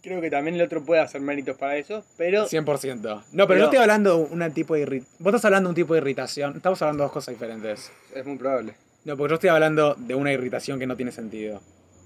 [0.02, 3.02] creo que también el otro puede hacer méritos para eso, pero 100%.
[3.04, 5.16] No, pero, Pero- yo estoy hablando de un tipo de irritación.
[5.20, 6.56] Vos estás hablando de un tipo de irritación.
[6.58, 7.92] Estamos hablando de dos cosas diferentes.
[8.16, 8.76] es muy probable.
[9.06, 11.62] No, porque yo estoy hablando de una irritación que no tiene sentido.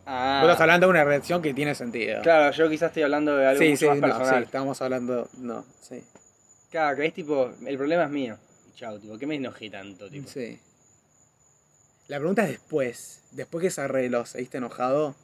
[0.05, 2.21] Ah, Vos estás hablando de una reacción que tiene sentido.
[2.21, 4.37] claro, yo quizás estoy hablando de algo sí, mucho sí, más no, personal.
[4.43, 5.29] sí, estamos hablando.
[5.39, 6.03] No, sí.
[6.69, 8.37] Claro, que es tipo, el problema es mío.
[8.69, 10.29] Y chao, tipo, ¿qué me enojé tanto, tipo?
[10.29, 10.59] Sí.
[12.07, 13.21] La pregunta es después.
[13.31, 15.15] Después que se arregló, ¿seguiste enojado?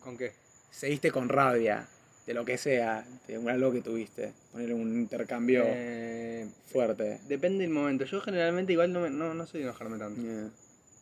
[0.00, 0.32] ¿Con qué?
[0.70, 1.86] ¿Seguiste con rabia?
[2.26, 4.32] De lo que sea, de un- algo que tuviste.
[4.52, 7.20] Ponerle un intercambio Eh, fuerte.
[7.28, 8.04] depende del momento.
[8.04, 10.20] Yo generalmente igual no, me, no, no soy de enojarme tanto.
[10.20, 10.50] Yeah.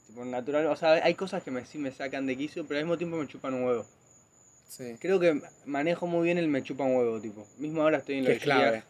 [0.07, 2.85] Tipo, natural, o sea, hay cosas que me, sí me sacan de quicio, pero al
[2.85, 3.87] mismo tiempo me chupan un huevo.
[4.68, 4.96] Sí.
[5.00, 7.46] Creo que manejo muy bien el me chupa un huevo, tipo.
[7.59, 8.64] Mismo ahora estoy en lo Que de es clave.
[8.66, 8.85] Gilead,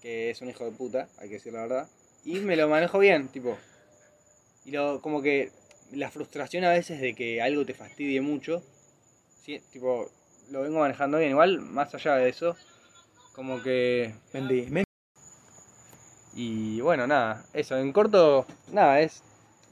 [0.00, 1.88] que es un hijo de puta, hay que decir la verdad.
[2.24, 3.58] Y me lo manejo bien, tipo.
[4.64, 5.50] Y lo, como que
[5.92, 8.62] la frustración a veces de que algo te fastidie mucho,
[9.58, 10.10] tipo,
[10.50, 11.30] lo vengo manejando bien.
[11.30, 12.56] Igual, más allá de eso,
[13.34, 14.14] como que...
[14.32, 14.84] Men-
[16.34, 19.22] Y bueno, nada, eso, en corto, nada, es...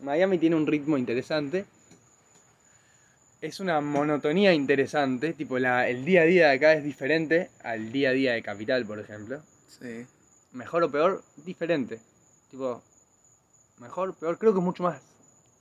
[0.02, 1.64] Miami tiene un ritmo interesante.
[3.40, 7.92] Es una monotonía interesante, tipo la, el día a día de acá es diferente al
[7.92, 9.40] día a día de Capital, por ejemplo.
[9.68, 10.06] Sí.
[10.52, 12.00] Mejor o peor, diferente.
[12.50, 12.82] Tipo,
[13.78, 15.00] mejor, peor, creo que es mucho más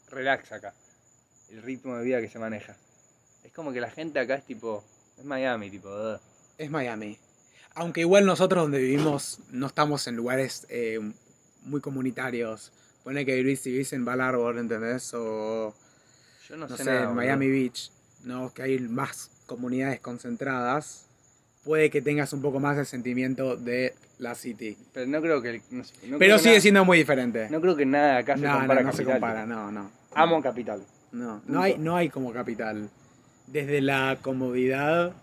[0.10, 0.73] relax acá.
[1.51, 2.75] El ritmo de vida que se maneja.
[3.47, 4.83] Es como que la gente acá es tipo,
[5.17, 6.19] es Miami, tipo, "Ugh".
[6.57, 7.17] Es Miami.
[7.75, 10.99] Aunque igual nosotros donde vivimos no estamos en lugares eh,
[11.63, 12.73] muy comunitarios.
[13.05, 15.13] Pone que vivís, si vivís en Val Arbor, ¿entendés?
[15.13, 15.73] O,
[16.49, 17.15] yo no, no sé, nada, en.
[17.15, 17.89] Miami Beach,
[18.25, 18.53] ¿no?
[18.53, 21.05] Que hay más comunidades concentradas.
[21.63, 24.77] Puede que tengas un poco más el sentimiento de la city.
[24.93, 25.62] Pero no creo que...
[25.71, 27.49] no no Pero sigue nada- siendo muy diferente.
[27.49, 29.13] No creo que nada acá se no, no, compara no se Capital.
[29.13, 29.91] compara, no, no.
[30.15, 30.83] Amo Capital.
[31.13, 32.89] No, no hay, no hay como capital.
[33.47, 35.13] Desde la comodidad.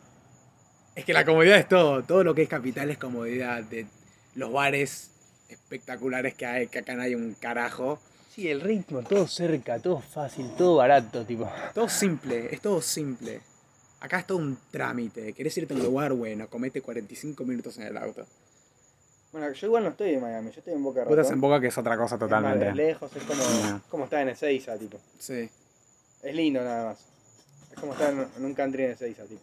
[0.95, 2.03] Es que la comodidad es todo.
[2.03, 3.63] Todo lo que es capital es comodidad.
[3.65, 3.87] De
[4.35, 5.11] los bares
[5.49, 7.99] espectaculares que hay, que acá no hay un carajo.
[8.35, 11.49] Sí, el ritmo, todo cerca, todo fácil, todo barato, tipo.
[11.73, 13.41] Todo simple, es todo simple.
[14.01, 15.33] Acá es todo un trámite.
[15.33, 16.13] ¿Querés irte a un lugar?
[16.15, 18.27] Bueno, comete 45 minutos en el auto.
[19.33, 21.61] Bueno, yo igual no estoy en Miami, yo estoy en Boca Vos estás en Boca
[21.61, 22.73] que es otra cosa Es totalmente.
[22.75, 23.81] lejos, es como, No.
[23.89, 24.99] como estar en Ezeiza, tipo.
[25.19, 25.49] Sí.
[26.23, 26.99] Es lindo nada más.
[27.75, 29.41] Es como estar en, en un country en Ezeiza, tipo.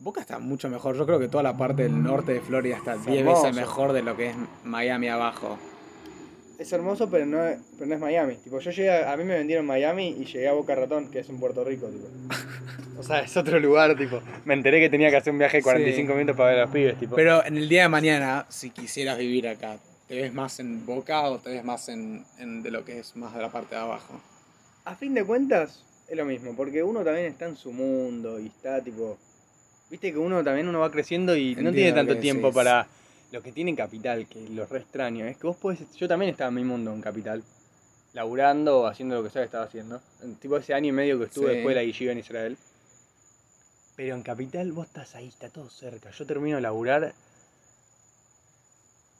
[0.00, 0.96] Boca está mucho mejor.
[0.96, 3.42] Yo creo que toda la parte del norte de Florida está Es 10 hermoso.
[3.42, 5.58] veces mejor de lo que es Miami abajo.
[6.58, 8.36] Es hermoso, pero no, es- pero no es Miami.
[8.36, 11.20] Tipo, yo llegué, a, a mí me vendieron Miami y llegué a Boca Ratón, que
[11.20, 12.06] es en Puerto Rico, tipo.
[12.98, 14.20] O sea, es otro lugar, tipo.
[14.44, 16.16] Me enteré que tenía que hacer un viaje de 45 Sí.
[16.16, 17.14] minutos para ver a los pibes, tipo.
[17.14, 19.76] Pero en el día de mañana, si quisieras vivir acá,
[20.08, 23.14] ¿te ves más en Boca o te ves más en, en de lo que es
[23.14, 24.20] más de la parte de abajo?
[24.84, 28.46] a fin de cuentas, es lo mismo, porque uno también está en su mundo y
[28.46, 29.18] está tipo.
[29.90, 32.86] Viste que uno también uno va creciendo y no tiene tanto tiempo para
[33.30, 35.26] lo que tiene Capital, que lo re extraño.
[35.26, 35.80] Es que vos podés.
[35.96, 37.42] Yo también estaba en mi mundo en Capital,
[38.14, 40.00] laburando o haciendo lo que sea que estaba haciendo.
[40.22, 41.54] En, tipo ese año y medio que estuve Sí.
[41.56, 42.56] después de la yeshiva en Israel.
[43.96, 46.10] Pero en Capital vos estás ahí, está todo cerca.
[46.10, 47.12] Yo termino de laburar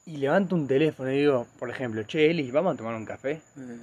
[0.09, 3.43] y levanto un teléfono y digo, por ejemplo, che, Eli, vamos a tomar un café.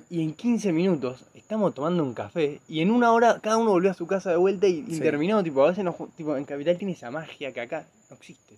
[0.09, 3.91] Y en 15 minutos estamos tomando un café y en una hora cada uno volvió
[3.91, 4.99] a su casa de vuelta y, Sí.
[5.01, 8.55] terminó, tipo, a veces no, tipo, en Capital tiene esa magia que acá no existe.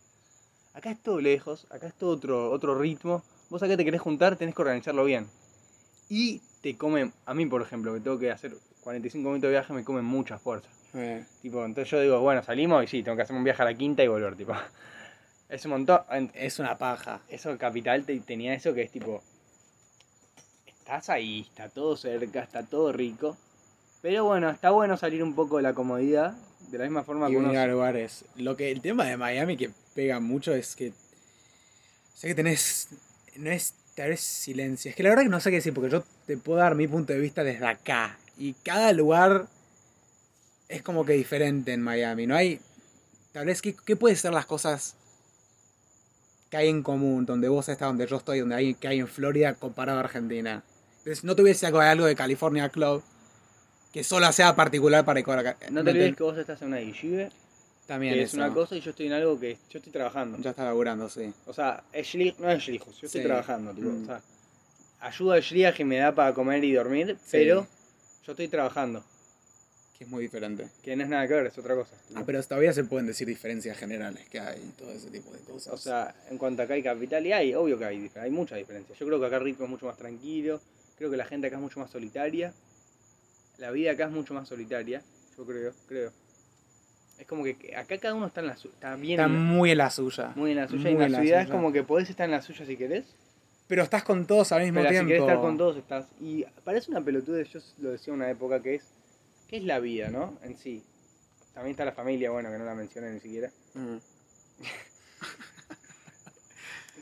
[0.73, 3.21] Acá es todo lejos, acá es todo otro, otro ritmo.
[3.49, 5.27] Vos acá te querés juntar, tenés que organizarlo bien.
[6.09, 9.73] Y te comen, a mí por ejemplo, que tengo que hacer 45 minutos de viaje,
[9.73, 10.69] me comen mucha fuerza.
[10.93, 13.65] Eh, Tipo, entonces yo digo, bueno, salimos y sí, tengo que hacer un viaje a
[13.65, 14.53] la quinta y volver, tipo.
[15.49, 16.01] Es un montón.
[16.33, 17.21] es una paja.
[17.29, 19.23] eso Capital te- tenía eso que es tipo.
[20.65, 23.37] Estás ahí, está todo cerca, está todo rico.
[24.01, 26.33] Pero bueno, está bueno salir un poco de la comodidad.
[26.69, 27.47] De la misma forma Y que uno.
[27.47, 28.25] venir a lugares.
[28.35, 30.91] Lo que el tema de Miami que pega mucho es que
[32.13, 32.89] sé que tenés
[33.37, 34.89] no es tal vez silencio.
[34.89, 36.87] Es que la verdad que no sé qué decir porque yo te puedo dar mi
[36.87, 39.47] punto de vista desde acá y cada lugar
[40.67, 42.27] es como que diferente en Miami.
[42.27, 42.59] No hay.
[43.31, 44.95] Tal vez, ¿qué, qué puede ser las cosas
[46.49, 47.25] que hay en común?
[47.25, 50.63] Donde vos estás, donde yo estoy, donde hay, que hay en Florida comparado a Argentina.
[50.99, 53.03] Entonces, no tuviese algo, algo de California Club
[53.93, 57.29] que solo sea particular para Cora- No te olvides que vos estás en una yeshiva,
[57.87, 58.37] También que es eso.
[58.37, 60.37] una cosa, y yo estoy en algo que yo estoy trabajando.
[60.39, 61.33] Ya está laburando, sí.
[61.45, 64.03] O sea, es shlich- no es shlijos, yo estoy trabajando, tipo, Mm.
[64.03, 64.21] o sea,
[64.99, 67.29] ayuda shliach que me da para comer y dormir, Sí.
[67.31, 67.65] pero
[68.25, 69.03] yo estoy trabajando,
[69.97, 70.67] Que es muy diferente.
[70.83, 71.95] que no es nada que ver, es otra cosa.
[72.15, 75.39] Ah, pero todavía se pueden decir diferencias generales que hay y todo ese tipo de
[75.39, 75.73] cosas.
[75.73, 78.95] O sea, en cuanto acá hay capital, y hay, obvio que hay, hay mucha diferencia.
[78.95, 80.61] Yo creo que acá el ritmo es mucho más tranquilo,
[80.97, 82.53] creo que la gente acá es mucho más solitaria,
[83.57, 85.01] la vida acá es mucho más solitaria,
[85.35, 86.11] yo creo, creo.
[87.17, 89.79] Es como que acá cada uno está, en la su- está bien está muy en
[89.79, 90.31] la suya.
[90.35, 91.55] muy en la suya, y en la, ciudad es suya.
[91.55, 93.05] como que podés estar en la suya si querés,
[93.67, 95.07] Pero estás con todos al mismo pero tiempo.
[95.07, 96.05] si querés estar con todos estás.
[96.21, 98.83] Y parece una pelotudez, yo lo decía en una época que es,
[99.47, 100.37] ¿qué es la vida, no?
[100.43, 100.83] En sí.
[101.53, 103.51] También está la familia, bueno, que no la mencioné ni siquiera.
[103.73, 103.97] Mm.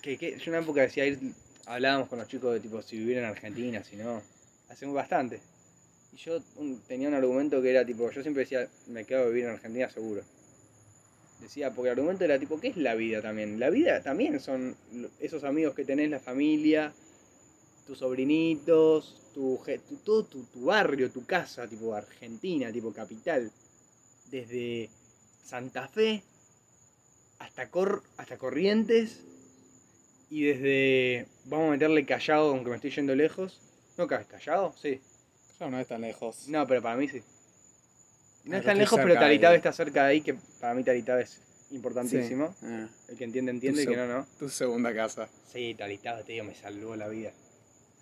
[0.01, 1.17] Que, que yo en una época decía ir,
[1.65, 4.21] hablábamos con los chicos de tipo si vivir en Argentina, si no.
[4.69, 5.39] Hace bastante.
[6.13, 9.27] Y yo un- tenía un argumento que era tipo, yo siempre decía, me quedo a
[9.27, 10.21] vivir en Argentina seguro.
[11.41, 13.59] Decía, porque el argumento era tipo, ¿qué es la vida también?
[13.59, 14.75] La vida también son
[15.19, 16.93] esos amigos que tenés, la familia,
[17.85, 23.51] tus sobrinitos, tu, tu- todo tu, tu barrio, tu casa, tipo Argentina, tipo capital.
[24.31, 24.89] Desde
[25.43, 26.23] Santa Fe
[27.39, 29.21] hasta, Cor hasta Corrientes
[30.29, 33.61] y desde, vamos a meterle Callao, aunque me estoy yendo lejos.
[33.97, 34.73] ¿No ca- Callao?
[34.81, 34.99] Sí.
[35.59, 36.47] Ya no es tan lejos.
[36.47, 37.21] No, pero para mí sí.
[38.45, 41.23] No Ah, es tan lejos, pero Taritave está cerca de ahí, que para mí Taritave
[41.23, 42.49] es importantísimo.
[42.59, 42.65] Sí.
[42.67, 44.27] Ah, El que entiende, entiende, y Tu que seg- no, no.
[44.39, 45.29] Tu segunda casa.
[45.51, 47.31] Sí, Taritave, te digo, me salvó la vida.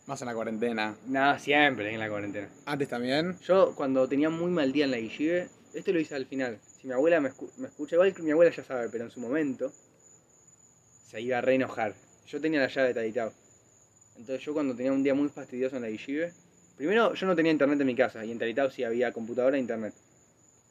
[0.05, 0.97] Más en la cuarentena.
[1.07, 2.49] Nada, siempre en la cuarentena.
[2.65, 3.39] Antes también.
[3.39, 6.59] Yo, cuando tenía muy mal día en la Guillive, esto lo hice al final.
[6.77, 9.11] Si mi abuela me, escu- me escucha, igual que mi abuela ya sabe, pero en
[9.11, 9.71] su momento
[11.09, 11.95] se iba a re enojar.
[12.27, 13.31] Yo tenía la llave de Taritao.
[14.17, 16.33] Entonces yo cuando tenía un día muy fastidioso en la Guillive,
[16.75, 19.59] primero yo no tenía internet en mi casa y en Taritao sí había computadora e
[19.61, 19.93] internet.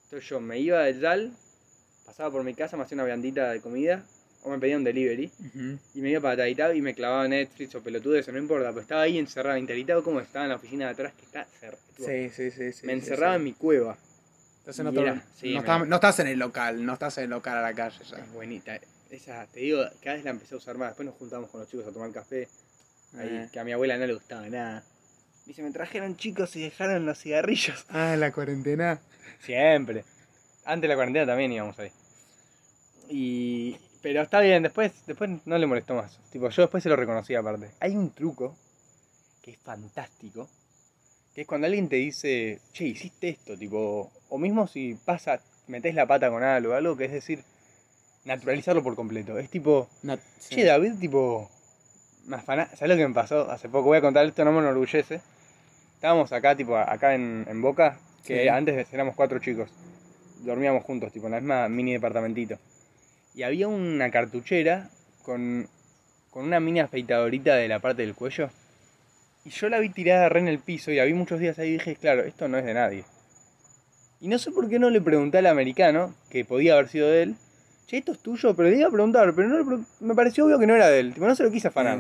[0.04, 1.32] Entonces yo me iba del DAL,
[2.04, 4.04] pasaba por mi casa, me hacía una viandita de comida
[4.42, 5.30] o me pedía un delivery
[5.94, 9.02] y me iba para Taritao y me clavaba Netflix o pelotudes, no importa, pero estaba
[9.02, 9.66] ahí encerrado en
[10.02, 11.78] como estaba en la oficina de atrás que está cerrada.
[11.96, 12.72] Sí, sí, sí.
[12.72, 13.36] sí me encerraba sí.
[13.38, 13.96] en mi cueva.
[14.58, 16.92] Entonces no, y te- era- sí, no, me- estás, no estás en el local, no
[16.94, 18.16] estás en el local a la calle ya.
[18.18, 18.78] Es bonita.
[19.10, 20.88] Esa, te digo, cada vez la empecé a usar más.
[20.90, 22.48] Después nos juntamos con los chicos a tomar café.
[23.18, 23.48] Ahí, Eh.
[23.52, 24.82] que a mi abuela no le gustaba nada.
[25.46, 27.84] Dice, me trajeron chicos y dejaron los cigarrillos.
[27.90, 29.00] Ah, la cuarentena.
[29.40, 30.04] Siempre.
[30.64, 31.90] Antes de la cuarentena también íbamos ahí.
[33.08, 33.76] Y...
[34.02, 36.18] Pero está bien, después, después no le molestó más.
[36.32, 37.70] Tipo, yo después se lo reconocí aparte.
[37.80, 38.56] Hay un truco
[39.42, 40.48] que es fantástico.
[41.34, 44.10] Que es cuando alguien te dice, che, hiciste esto, tipo...
[44.28, 47.42] O mismo si pasa, metes la pata con algo, algo que es decir,
[48.24, 49.38] naturalizarlo por completo.
[49.38, 49.88] Es tipo,
[50.38, 50.56] sí.
[50.56, 51.50] Che, David, tipo.
[52.26, 52.66] Me afana...
[52.66, 53.84] ¿Sabes lo que me pasó hace poco?
[53.84, 55.20] Voy a contar esto, no me enorgullece.
[55.94, 58.48] Estábamos acá, tipo, acá en, en Boca, que Sí.
[58.48, 59.70] antes éramos cuatro chicos.
[60.40, 62.58] Dormíamos juntos, tipo, en la misma mini departamentito.
[63.34, 64.88] Y había una cartuchera
[65.22, 65.68] con,
[66.30, 68.50] con una mini afeitadorita de la parte del cuello.
[69.44, 71.70] Y yo la vi tirada re en el piso y la vi muchos días ahí
[71.70, 73.04] y dije, claro, esto no es de nadie.
[74.20, 77.22] Y no sé por qué no le pregunté al americano, que podía haber sido de
[77.24, 77.34] él,
[77.88, 80.60] che, esto es tuyo, pero le iba a preguntar, pero no pre- me pareció obvio
[80.60, 81.98] que no era de él, tipo, no se lo quise afanar.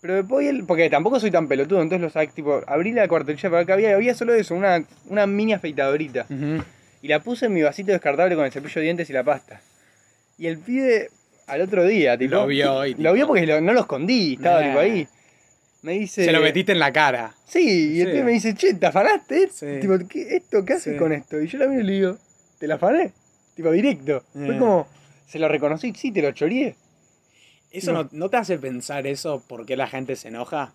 [0.00, 3.50] Pero después él, porque tampoco soy tan pelotudo, entonces lo saqué, tipo, abrí la cuartelilla
[3.50, 6.26] para que había, había solo eso, una, una mini afeitadorita.
[7.02, 9.60] Y la puse en mi vasito descartable con el cepillo de dientes y la pasta.
[10.38, 11.10] Y el pibe,
[11.46, 14.34] al otro día, tipo, Lo vio y Lo vio tipo- porque lo- no lo escondí,
[14.34, 14.66] estaba Nah.
[14.68, 15.08] tipo ahí.
[15.82, 16.24] Me dice...
[16.24, 17.34] Se lo metiste en la cara.
[17.46, 18.12] Sí, y el Sí.
[18.12, 19.48] pibe me dice, che, ¿te afanaste?
[19.50, 19.66] Sí.
[19.80, 20.98] Tipo, ¿qué, ¿esto qué haces Sí.
[20.98, 21.40] con esto?
[21.40, 22.18] Y yo la miro y le digo,
[22.58, 23.12] ¿te la afané?
[23.54, 24.22] Tipo, directo.
[24.32, 24.58] Fue Eh.
[24.58, 24.88] como,
[25.28, 26.74] se lo reconocí, sí, te lo choreé.
[27.70, 28.08] ¿Eso No.
[28.12, 30.72] no, te hace pensar eso por qué la gente se enoja?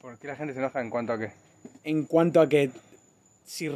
[0.00, 1.30] ¿Por qué la gente se enoja en cuanto a qué?
[1.84, 2.70] En cuanto a que
[3.44, 3.66] si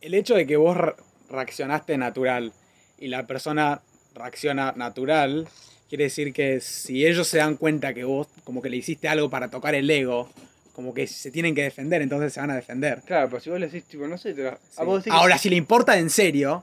[0.00, 0.94] el hecho de que vos re-
[1.30, 2.52] reaccionaste natural
[2.98, 3.80] y la persona
[4.14, 5.46] reacciona natural,
[5.88, 9.28] quiere decir que si ellos se dan cuenta que vos como que le hiciste algo
[9.30, 10.30] para tocar el ego,
[10.72, 13.02] como que se tienen que defender, entonces se van a defender.
[13.06, 14.52] Claro, pero si vos le decís, tipo, no sé, te la...
[14.52, 14.76] Sí.
[14.76, 16.62] Ah, vos que- Ahora, si le importa en serio,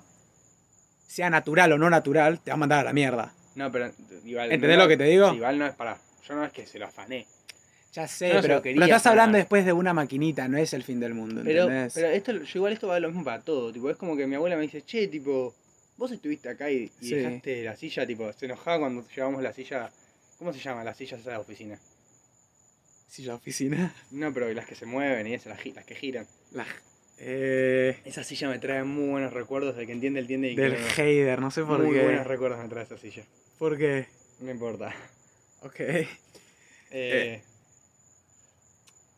[1.08, 3.34] sea natural o no natural, te va a mandar a la mierda.
[3.56, 3.92] No, pero
[4.26, 4.52] igual...
[4.52, 5.34] ¿Entendés no- lo que te digo?
[5.34, 5.98] igual no es para...
[6.28, 7.28] Yo no es que se lo afané.
[7.94, 10.84] Ya sé, no pero, quería pero estás hablando después de una maquinita, no es el
[10.84, 11.94] fin del mundo, Pero, ¿entendés?
[11.94, 13.72] pero esto, yo igual esto va lo mismo para todo.
[13.72, 15.54] Tipo, es como que mi abuela me dice, che, tipo,
[15.98, 17.16] vos estuviste acá y, y Sí.
[17.16, 19.92] dejaste la silla, tipo, se enojaba cuando llevamos la silla...
[20.40, 20.84] ¿Cómo se llama?
[20.84, 21.80] Las sillas esas de oficina.
[23.08, 26.28] Si la oficina, No, pero las que se mueven y esas, las, las que giran.
[26.52, 26.66] la,
[27.20, 29.78] Eh, Esa silla me trae muy buenos recuerdos.
[29.78, 30.52] El que entiende, entiende.
[30.52, 30.94] Y del que no, no.
[30.98, 32.04] Heider, no sé por Muy qué.
[32.04, 33.24] buenos recuerdos me trae esa silla.
[33.60, 34.08] ¿Por qué?
[34.40, 34.94] No importa.
[35.62, 35.80] Ok.
[36.92, 37.42] Eh,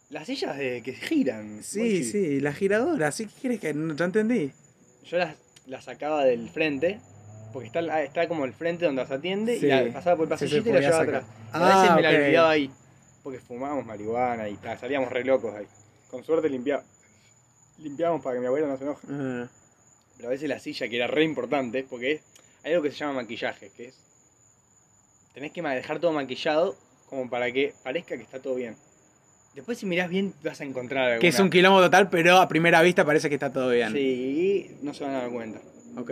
[0.09, 1.63] Las sillas de que giran.
[1.63, 3.25] Sí, sí, la giradora, ¿sí?
[3.25, 3.73] ¿Qué quieres que.?
[3.73, 4.51] No, ya entendí.
[5.05, 5.35] Yo las,
[5.65, 6.99] las sacaba del frente.
[7.53, 9.59] Porque está, ah, está como el frente donde las atiende.
[9.59, 9.65] Sí.
[9.67, 11.15] Y la pasaba por el pasillito y la llevaba sacar.
[11.15, 11.31] atrás.
[11.53, 12.15] A veces Ah, me la ok.
[12.15, 12.71] olvidaba ahí.
[13.23, 15.65] Porque fumábamos marihuana y tal, salíamos re locos ahí.
[16.11, 16.83] Con suerte limpiaba.
[17.79, 19.07] Limpiábamos para que mi abuela no se enoje.
[19.09, 19.47] Ah,
[20.17, 22.21] Pero a veces la silla, que era re importante, porque es-
[22.63, 23.95] hay algo que se llama maquillaje, que es.
[25.33, 26.75] Tenés que dejar todo maquillado
[27.09, 28.75] como para que parezca que está todo bien.
[29.55, 31.19] Después, si mirás bien, vas a encontrar alguna.
[31.21, 33.93] que es un quilombo total, pero a primera vista parece que está todo bien.
[33.93, 35.61] Sí, no se van a dar cuenta.
[35.97, 36.11] Ok.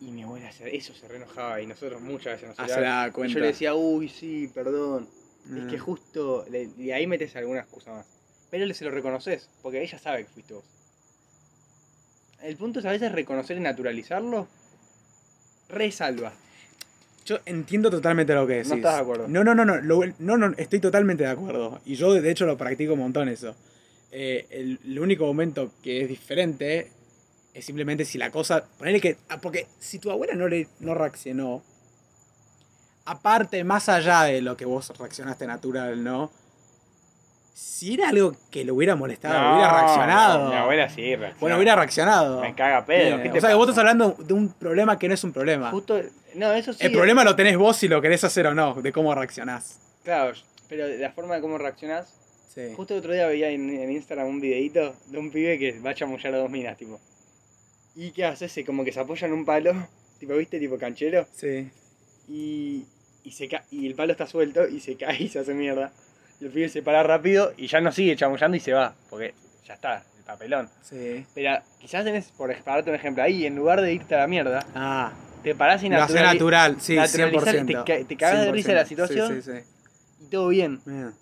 [0.00, 3.08] Y mi abuela, eso se re enojaba y nosotros muchas veces nos Ah, se da
[3.08, 3.34] y cuenta.
[3.34, 5.08] Yo le decía, uy, sí, perdón.
[5.56, 5.80] Es que Ah.
[5.80, 6.44] justo.
[6.50, 8.06] le- y ahí metes alguna excusa más.
[8.50, 10.64] Pero le se lo reconoces, porque ella sabe que fuiste vos.
[12.42, 14.48] El punto es a veces reconocer y naturalizarlo.
[15.68, 16.32] Resalva.
[17.28, 18.70] Yo entiendo totalmente lo que decís.
[18.70, 19.28] No estás de acuerdo.
[19.28, 21.78] No, no, no, no, lo- no, no, estoy totalmente de acuerdo.
[21.84, 23.54] Y yo, de hecho, lo practico un montón eso.
[24.10, 26.90] Eh, el, el único momento que es diferente
[27.52, 28.64] es simplemente si la cosa.
[28.78, 29.18] Ponele que.
[29.28, 31.62] ah, Porque si tu abuela no, le, no reaccionó,
[33.04, 36.30] aparte, más allá de lo que vos reaccionaste natural, ¿no?
[37.60, 40.44] Si era algo que le hubiera molestado, hubiera reaccionado.
[40.44, 41.36] no, mi abuela sí reacciona.
[41.40, 42.40] Bueno, hubiera reaccionado.
[42.40, 43.18] Me caga pedo.
[43.18, 45.32] Eh, ¿qué o sea, que vos estás hablando de un problema que no es un
[45.32, 45.72] problema.
[45.72, 46.00] Justo.
[46.36, 46.86] No, eso sí.
[46.86, 49.80] El problema lo tenés vos si lo querés hacer o no, de cómo reaccionás.
[50.04, 50.34] Claro,
[50.68, 52.14] pero la forma de cómo reaccionás.
[52.54, 52.74] Sí.
[52.76, 55.90] Justo el otro día veía en, en Instagram un videito de un pibe que va
[55.90, 57.00] a chamullar a dos minas, tipo.
[57.96, 58.48] ¿Y qué hace?
[58.48, 59.72] Se como que se apoya en un palo,
[60.20, 60.60] tipo, ¿viste?
[60.60, 61.26] Tipo canchero.
[61.34, 61.68] Sí.
[62.28, 62.84] Y,
[63.24, 65.92] y, se ca y el palo está suelto y se cae y se hace mierda.
[66.40, 69.34] Y el pibe se para rápido y ya no sigue chamullando y se va, porque
[69.66, 70.68] ya está, el papelón.
[70.82, 71.24] Sí.
[71.34, 74.26] Pero quizás tenés, por para darte un ejemplo, ahí en lugar de irte a la
[74.26, 77.84] mierda, Ah, te parás y lo hace natural, sí, naturalizás, 100%.
[77.84, 78.86] Te, te cagás de risa de la 100%.
[78.86, 80.24] situación Sí, sí, sí.
[80.24, 81.12] y todo bien, Mira.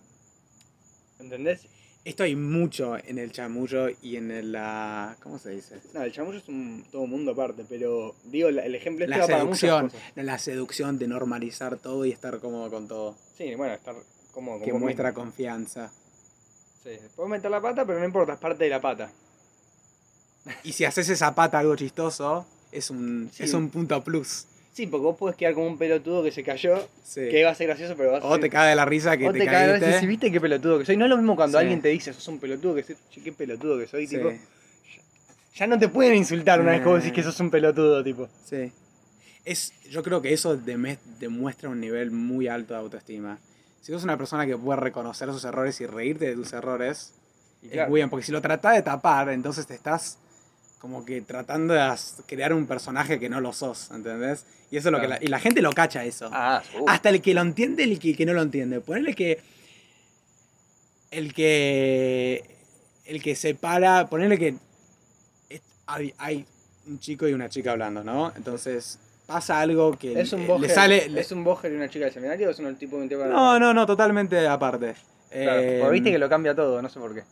[1.19, 1.67] ¿entendés?
[2.05, 5.17] Esto hay mucho en el chamullo y en el, la...
[5.25, 5.81] ¿Cómo se dice?
[5.93, 9.23] No, el chamullo es un todo un mundo aparte, pero digo, el ejemplo este La
[9.23, 9.89] va para muchas seducción.
[9.91, 10.03] cosas.
[10.15, 13.17] La seducción de normalizar todo y estar cómodo con todo.
[13.37, 13.97] Sí, bueno, estar
[14.37, 15.91] como Que muestra confianza.
[16.85, 19.11] Sí, puedo meter la pata, pero no importa, es parte de la pata.
[20.63, 23.45] Y si haces esa pata algo chistoso, es un, Sí.
[23.45, 24.45] es un punto plus.
[24.75, 27.23] Sí, porque vos podés quedar como un pelotudo que se cayó, Sí.
[27.31, 29.17] que va a ser gracioso, pero vas a O ser- te cae de la risa
[29.17, 30.99] que o te, te y decís, viste qué pelotudo que soy.
[30.99, 31.63] No es lo mismo cuando Sí.
[31.63, 34.31] alguien te dice, sos un pelotudo que soy, qué pelotudo que soy, tipo.
[35.55, 38.29] Ya no te pueden insultar una vez que vos decís que sos un pelotudo, tipo.
[38.45, 38.71] sí.
[39.47, 43.39] Es, yo creo que eso demuestra un nivel muy alto de autoestima.
[43.81, 47.13] Si sos una persona que puede reconocer sus errores y reírte de tus errores,
[47.63, 50.19] Y es muy bien, porque si lo tratás de tapar, entonces te estás
[50.79, 51.95] como que tratando de
[52.27, 54.45] crear un personaje que no lo sos, ¿entendés?
[54.71, 56.29] Y eso es lo que la, y la gente lo cacha eso.
[56.33, 58.81] Ah, uh, Hasta el que lo entiende y el que, que no lo entiende.
[58.81, 59.41] Ponele que
[61.11, 62.57] el que
[63.05, 64.57] el que se para, ponele que
[65.87, 66.47] hay
[66.87, 68.33] un chico y una chica hablando, ¿no?
[68.37, 71.89] Entonces pasa algo que ¿Es un le bojer, sale le- ¿Es un bojer y una
[71.89, 74.47] chica del seminario o es un tipo de un tipo de- No, no, no, totalmente
[74.47, 74.95] aparte.
[75.31, 77.23] Claro, Eh, porque viste que lo cambia todo, no sé por qué.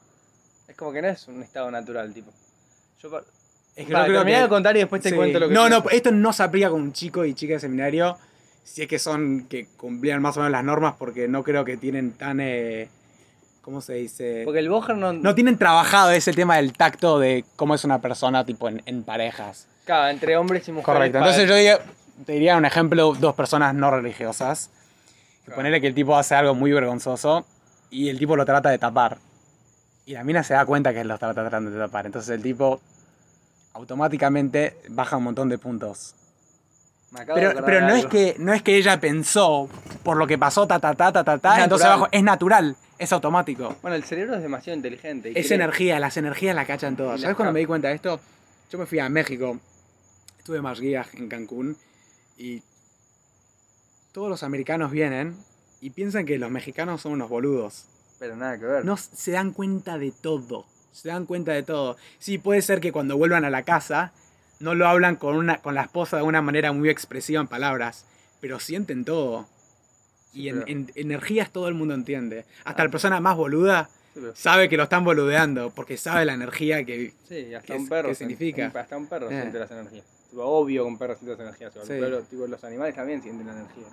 [0.69, 2.33] Es como que no es un estado natural, tipo.
[3.01, 3.21] Yo pa-
[3.77, 5.15] es que creo terminá que- de contar y después te Sí.
[5.17, 5.97] cuento lo que No, no, pienso.
[5.97, 8.19] esto no se aplica con un chico y chica de seminario.
[8.65, 11.77] Si es que son, que cumplían más o menos las normas, porque no creo que
[11.77, 12.41] tienen tan.
[12.41, 12.89] eh,
[13.63, 14.43] ¿Cómo se dice?
[14.45, 15.13] Porque el bojer no.
[15.15, 19.05] No tienen trabajado ese tema del tacto de cómo es una persona, tipo, en, en
[19.05, 19.69] parejas.
[19.85, 20.85] Claro, entre hombres y mujeres.
[20.95, 21.19] Correcto.
[21.19, 21.81] para- Entonces yo diría-
[22.25, 24.71] te diría un ejemplo, dos personas no religiosas.
[25.41, 25.57] Que Claro.
[25.57, 27.45] Ponerle que el tipo hace algo muy vergonzoso
[27.91, 29.19] y el tipo lo trata de tapar.
[30.07, 32.07] Y la mina se da cuenta que él lo está tratando de tapar.
[32.07, 32.81] Entonces el tipo
[33.75, 36.15] automáticamente baja un montón de puntos.
[37.11, 39.69] Me acabo de Pero, pero no, es que, no es que ella pensó
[40.03, 41.93] por lo que pasó, ta, ta, ta, ta, ta, ta, Es entonces natural.
[41.93, 43.77] abajo es natural, es automático.
[43.83, 45.31] Bueno, el cerebro es demasiado inteligente.
[45.31, 47.21] y Es cree- energía, las energías la cachan todas.
[47.21, 48.19] ¿Sabes cuando me di cuenta de esto?
[48.71, 49.59] Yo me fui a México,
[50.45, 51.75] estuve más guías en Cancún
[52.37, 52.63] y
[54.13, 55.35] todos los americanos vienen
[55.81, 57.87] y piensan que los mexicanos son unos boludos.
[58.19, 58.85] Pero nada que ver.
[58.85, 60.67] No se dan cuenta de todo.
[60.93, 61.97] Se dan cuenta de todo.
[62.19, 64.13] Sí, puede ser que cuando vuelvan a la casa
[64.61, 68.05] no lo hablan con, una, con la esposa de una manera muy expresiva en palabras,
[68.43, 69.49] pero sienten todo.
[70.35, 72.45] Y en, pero- en energías todo el mundo entiende.
[72.65, 76.35] Hasta la persona más boluda Sí, pero- sabe que lo están boludeando porque sabe la
[76.35, 77.15] energía que...
[77.27, 78.15] Sí, hasta ¿Qué un perro.
[78.15, 78.71] significa?
[78.75, 79.41] hasta un perro Eh.
[79.41, 80.05] siente las energías.
[80.35, 81.73] Tipo, obvio que un perro siente las energías.
[81.73, 81.93] tipo, Sí.
[82.01, 83.85] pero, tipo, los animales también sienten la energía.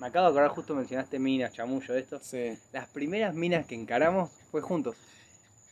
[0.00, 2.18] Me acabo de acordar, justo mencionaste minas, chamullo, esto.
[2.22, 2.56] Sí.
[2.72, 4.96] Las primeras minas que encaramos fue juntos.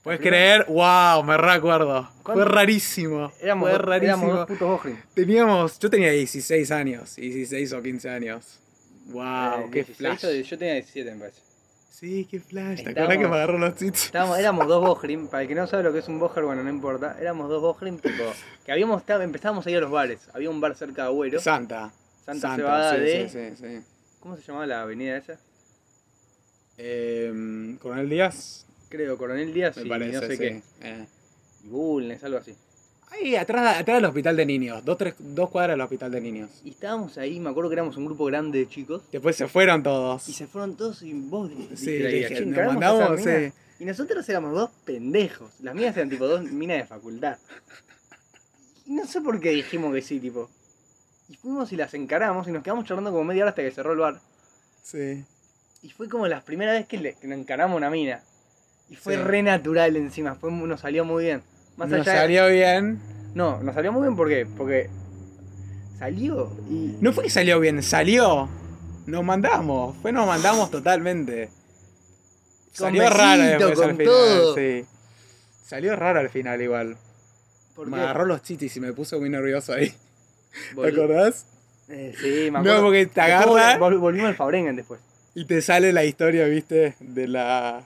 [0.03, 0.66] ¿Puedes creer?
[0.68, 1.25] ¡Wow!
[1.25, 2.07] Me recuerdo.
[2.23, 3.33] Fue rarísimo.
[3.41, 4.16] Éramos, Fue rarísimo.
[4.18, 5.03] éramos dos putos Bojrin.
[5.14, 8.61] Teníamos, yo tenía 16 años, 16 o 15 años.
[9.07, 9.23] ¡Wow!
[9.25, 10.25] Eh, ¡Qué 16 flash!
[10.27, 11.41] o Yo tenía 17, me parece.
[11.91, 12.82] Sí, qué flash.
[12.84, 14.07] ¿Te acuerdas que me agarró los chichos?
[14.07, 16.62] Estábamos, éramos dos Bojrim, para el que no sabe lo que es un Bojer, bueno,
[16.62, 17.16] no importa.
[17.20, 18.22] Éramos dos Bojrim, tipo,
[18.64, 20.20] que habíamos empezábamos a ir a los bares.
[20.32, 21.41] Había un bar cerca de Agüero.
[21.41, 21.93] Santa.
[22.24, 23.86] Santa Cebada sí, de- Sí, sí, sí.
[24.20, 25.38] ¿Cómo se llamaba la avenida esa?
[26.78, 30.38] Eh, Coronel Díaz, Creo, Coronel Díaz me parece, no sé sí.
[30.38, 30.62] qué.
[30.80, 31.07] Eh.
[31.64, 32.57] Y Bulnes, algo así.
[33.11, 34.85] Ahí, atrás, atrás del hospital de niños.
[34.85, 36.51] Dos, tres, dos cuadras del hospital de niños.
[36.65, 39.03] Y estábamos ahí, me acuerdo que éramos un grupo grande de chicos.
[39.11, 40.29] Después se fueron todos.
[40.29, 43.25] Y se fueron todos y vos dijiste, Sí, idea, dije, "Che, nos mandamos, minas".
[43.25, 43.53] sí.
[43.81, 45.51] Y nosotros éramos dos pendejos.
[45.61, 47.39] Las minas eran tipo dos minas de facultad.
[48.87, 50.49] Y no sé por qué dijimos que sí, tipo.
[51.29, 53.93] Y fuimos y las encaramos y nos quedamos charlando como media hora hasta que cerró
[53.93, 54.21] el bar.
[54.83, 55.25] Sí.
[55.83, 58.23] Y fue como la primera vez que, le, que nos encaramos una mina.
[58.89, 59.23] Y fue Sí.
[59.23, 61.43] re natural encima, fue, nos salió muy bien.
[61.81, 63.01] Más Nos allá de- salió bien.
[63.35, 64.47] No, nos salió muy bien ¿por qué?
[64.57, 64.89] porque
[65.99, 66.97] salió y...
[67.01, 68.49] No fue que salió bien, salió.
[69.07, 69.97] Nos mandamos.
[70.03, 71.49] Fue nos mandamos totalmente.
[72.72, 74.07] Salió besito, raro después con al final.
[74.12, 74.55] todo.
[74.57, 74.85] Sí.
[75.66, 76.97] Salió raro al final igual.
[77.74, 79.93] ¿por Me agarró los chitis y me puse muy nervioso ahí.
[80.81, 81.47] ¿Te acordás?
[81.89, 82.83] Eh, sí, me No, acuerdo.
[82.83, 85.01] porque te agarra- vol- Volvimos al Fabrengen después.
[85.35, 87.85] Y te sale la historia, viste, de la.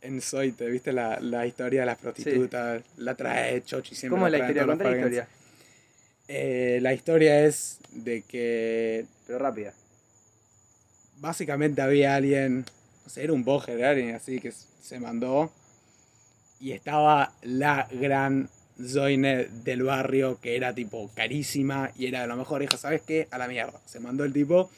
[0.00, 2.82] En Zoite, viste la, la historia de las prostitutas.
[2.98, 4.16] La trae Chochi siempre.
[4.16, 4.66] ¿Cómo es la en historia?
[4.66, 5.28] la historia.
[6.28, 9.72] Eh, la historia es de que Pero rápida.
[11.16, 12.60] básicamente había alguien,
[13.04, 15.50] no sé, era un bojer, alguien así que se mandó.
[16.60, 18.48] Y estaba la gran
[18.80, 22.60] Zoine del barrio, que era tipo carísima y era de lo mejor.
[22.60, 23.26] Dijo, ¿sabes qué?
[23.30, 23.80] A la mierda.
[23.86, 24.70] Se mandó el tipo.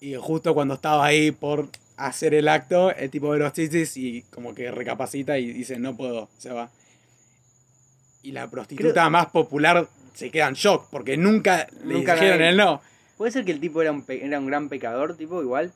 [0.00, 4.22] Y justo cuando estaba ahí por hacer el acto, el tipo ve los chichis y
[4.30, 6.70] como que recapacita y dice, no puedo, se va.
[8.22, 12.50] Y la prostituta más popular se queda en shock porque nunca le Nunca dijeron nadie-
[12.50, 12.80] el no.
[13.16, 15.72] ¿Puede ser que el tipo era un, pe- era un gran pecador, tipo, igual?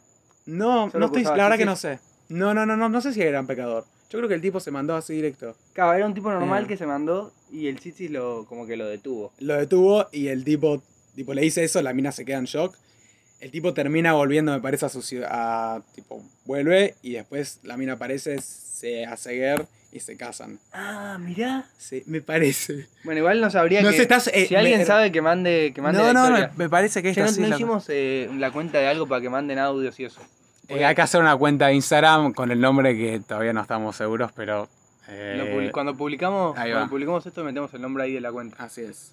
[0.46, 1.98] No, Solo no estoy, la verdad que no chichis.
[2.00, 2.00] sé.
[2.28, 3.84] No, no, no, no, no sé si era un pecador.
[4.10, 5.56] Yo creo que el tipo se mandó así directo.
[5.72, 6.66] Claro, era un tipo normal Eh.
[6.68, 9.32] que se mandó y el Chichi lo, como que lo detuvo.
[9.38, 10.82] Lo detuvo y el tipo,
[11.16, 12.76] tipo le dice eso, la mina se queda en shock.
[13.40, 15.28] El tipo termina volviendo, me parece, a su ciudad.
[15.30, 20.58] a- tipo, vuelve y después la mina aparece, se hace guer y se casan.
[20.72, 21.66] Ah, mirá.
[21.78, 22.86] Sí, me parece.
[23.04, 23.96] Bueno, igual no sabría No que...
[23.96, 26.48] sé, estás, eh, si alguien me- sabe que mande, que mande No, la no, me,
[26.56, 29.20] me parece que esta no, sí no la- hicimos eh, la cuenta de algo para
[29.20, 30.20] que manden audios y eso.
[30.68, 33.94] Eh, hay que hacer una cuenta de Instagram con el nombre que todavía no estamos
[33.96, 34.68] seguros, pero.
[35.08, 38.64] eh, cuando publicamos cuando publicamos esto metemos el nombre ahí de la cuenta.
[38.64, 39.12] Así es.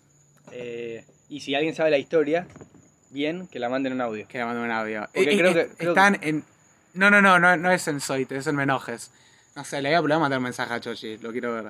[0.52, 2.48] Eh, y si alguien sabe la historia,
[3.14, 4.28] bien, que la manden un audio.
[4.28, 5.08] Que le mando un audio.
[5.14, 6.44] Porque Eh, creo eh, que- creo están en.
[6.94, 9.12] No, no, no, no, no es en Zoite, es en Menojes.
[9.56, 11.66] No sé, le voy a, mandar un mensaje a Chochi, lo quiero ver.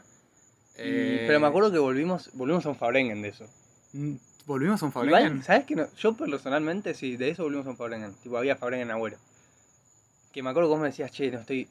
[0.78, 3.46] Y- Eh, pero me acuerdo que volvimos, volvimos a un Fabrengen de eso.
[3.94, 4.16] mm,
[4.46, 5.44] ¿Volvimos a un Igual, Fabrengen?
[5.44, 5.88] ¿sabes que no?
[5.96, 8.14] Yo personalmente, sí, de eso volvimos a un Fabrengen.
[8.24, 9.18] Tipo, había Fabrengen Agüero.
[10.34, 11.68] Que me acuerdo que vos me decías, che, no estoy.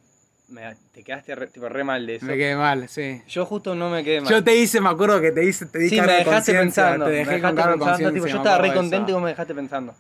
[0.49, 2.27] Me- te quedaste re, tipo, re mal de eso.
[2.27, 3.23] Me quedé mal, sí.
[3.29, 4.31] Yo justo no me quedé mal.
[4.33, 7.07] Yo te hice, me acuerdo que te hice, te sí, me de dejaste pensando.
[7.07, 9.29] Te me dejé con dejaste pensando, tipo, yo me estaba re contento y vos me
[9.31, 9.95] dejaste pensando.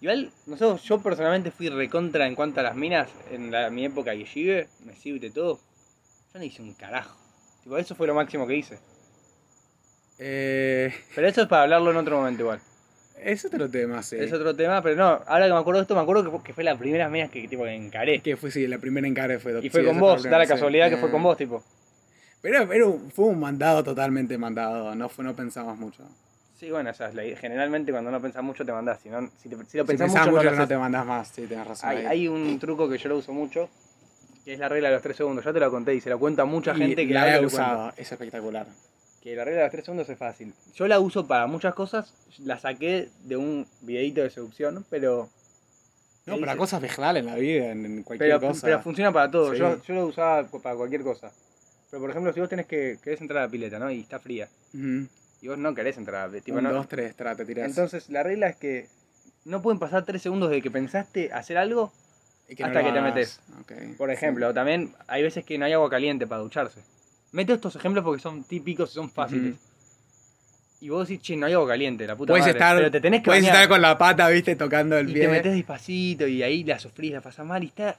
[0.00, 3.84] Igual, no sé, yo personalmente fui recontra en cuanto a las minas en la- mi
[3.86, 5.60] época yeshive, me sirve todo.
[6.32, 7.16] Yo no hice un carajo.
[7.62, 8.78] Tipo, eso fue lo máximo que hice.
[10.18, 12.60] Eh, Pero eso es para hablarlo en otro momento igual.
[13.20, 14.16] Es otro tema, sí.
[14.18, 16.42] Es otro tema, pero no, ahora que me acuerdo de esto, me acuerdo que fue,
[16.42, 18.20] que fue la primera minas que tipo encaré.
[18.20, 20.52] Que fue, sí, la primera encargue fue Y fue sí, con vos, da la sí.
[20.52, 21.62] casualidad que fue con vos, tipo.
[22.42, 26.02] Pero, pero fue un mandado totalmente mandado, no, fue, no pensamos mucho.
[26.58, 27.36] Sí, bueno, esa es la idea.
[27.38, 29.00] Generalmente cuando no pensás mucho te mandás.
[29.00, 31.04] Si, no, si, te- si lo Si pensás pensás mucho, mucho, no no, te mandas
[31.06, 31.88] más, sí, tenés razón.
[31.90, 32.06] Hay, ahí.
[32.06, 33.68] hay un truco que yo lo uso mucho,
[34.44, 35.44] que es la regla de los 3 segundos.
[35.44, 37.92] Ya te lo conté y se lo cuenta mucha Y gente que la he usado,
[37.96, 38.66] es espectacular.
[39.24, 40.52] Que la regla de los 3 segundos es fácil.
[40.74, 45.30] Yo la uso para muchas cosas, la saqué de un videito de seducción, pero
[46.26, 46.58] No, ¿Qué para dice?
[46.58, 48.60] cosas vegetales en la vida, en, cualquier pero, cosa.
[48.66, 49.52] pero funciona para todo.
[49.52, 49.58] Sí.
[49.58, 51.32] Yo, yo lo usaba para cualquier cosa.
[51.90, 53.90] Pero por ejemplo, si vos tenés que querés entrar a la pileta, ¿no?
[53.90, 54.48] Y está fría.
[54.74, 56.44] Y vos no querés entrar a la pileta.
[56.44, 57.66] tipo, Un, no- dos, tres, tra, te tirás.
[57.66, 58.88] Entonces, la regla es que
[59.46, 61.92] no pueden pasar 3 segundos desde que pensaste hacer algo
[62.50, 63.40] hasta que te metes.
[63.96, 66.80] Por ejemplo, también hay veces que no hay agua caliente para ducharse.
[67.34, 69.56] Meto estos ejemplos porque son típicos y son fáciles.
[70.80, 72.58] Y vos decís, che, no hay agua caliente, la puta Puedes madre.
[72.58, 73.54] estar, pero te tenés que puedes bañar.
[73.56, 75.22] estar con la pata, viste, tocando el y pie.
[75.22, 77.96] te metes despacito y ahí la sufrís, la pasás mal y está...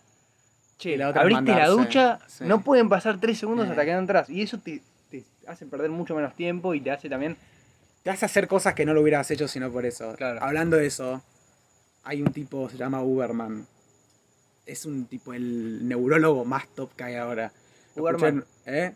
[0.77, 2.43] Che, Y la abriste la ducha, sí.
[2.45, 4.29] no pueden pasar 3 segundos hasta que no entras.
[4.29, 7.36] Y eso te, te hace perder mucho menos tiempo y te hace también...
[8.03, 10.13] Te hace hacer cosas que no lo hubieras hecho sino por eso.
[10.15, 10.41] Claro.
[10.43, 11.23] Hablando de eso,
[12.03, 13.65] hay un tipo, se llama Uberman.
[14.65, 17.51] Es un tipo, el neurólogo más top que hay ahora.
[17.95, 18.93] En- ¿eh?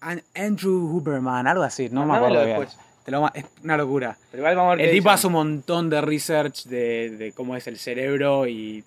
[0.00, 2.68] An- Andrew Huberman, algo así, no me Mandámelo acuerdo bien.
[3.04, 4.16] Te lo es una locura.
[4.30, 5.14] Pero igual vamos a ver El tipo dicen.
[5.14, 8.82] hace un montón de research de, de cómo es el cerebro y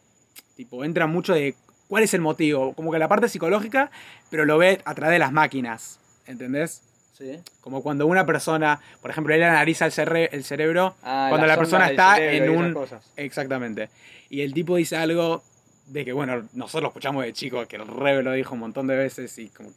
[0.57, 1.55] tipo entra mucho de
[1.88, 3.89] cuál es el motivo, como que la parte psicológica,
[4.30, 6.82] pero lo ve a través de las máquinas, ¿entendés?
[7.18, 7.39] Sí.
[7.62, 11.57] Como cuando una persona, por ejemplo, él analiza el, cerre- el cerebro Ah, cuando la
[11.57, 12.74] persona está en un...
[12.74, 13.12] cosas.
[13.18, 13.89] Exactamente.
[14.30, 15.43] Y el tipo dice algo
[15.88, 18.88] de que, bueno, nosotros lo escuchamos de chico, que el Rebe lo dijo un montón
[18.88, 19.70] de veces y como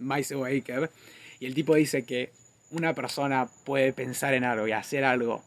[0.00, 0.90] Mice Waker.
[1.38, 2.32] Y el tipo dice que
[2.70, 5.42] una persona puede pensar en algo y hacer algo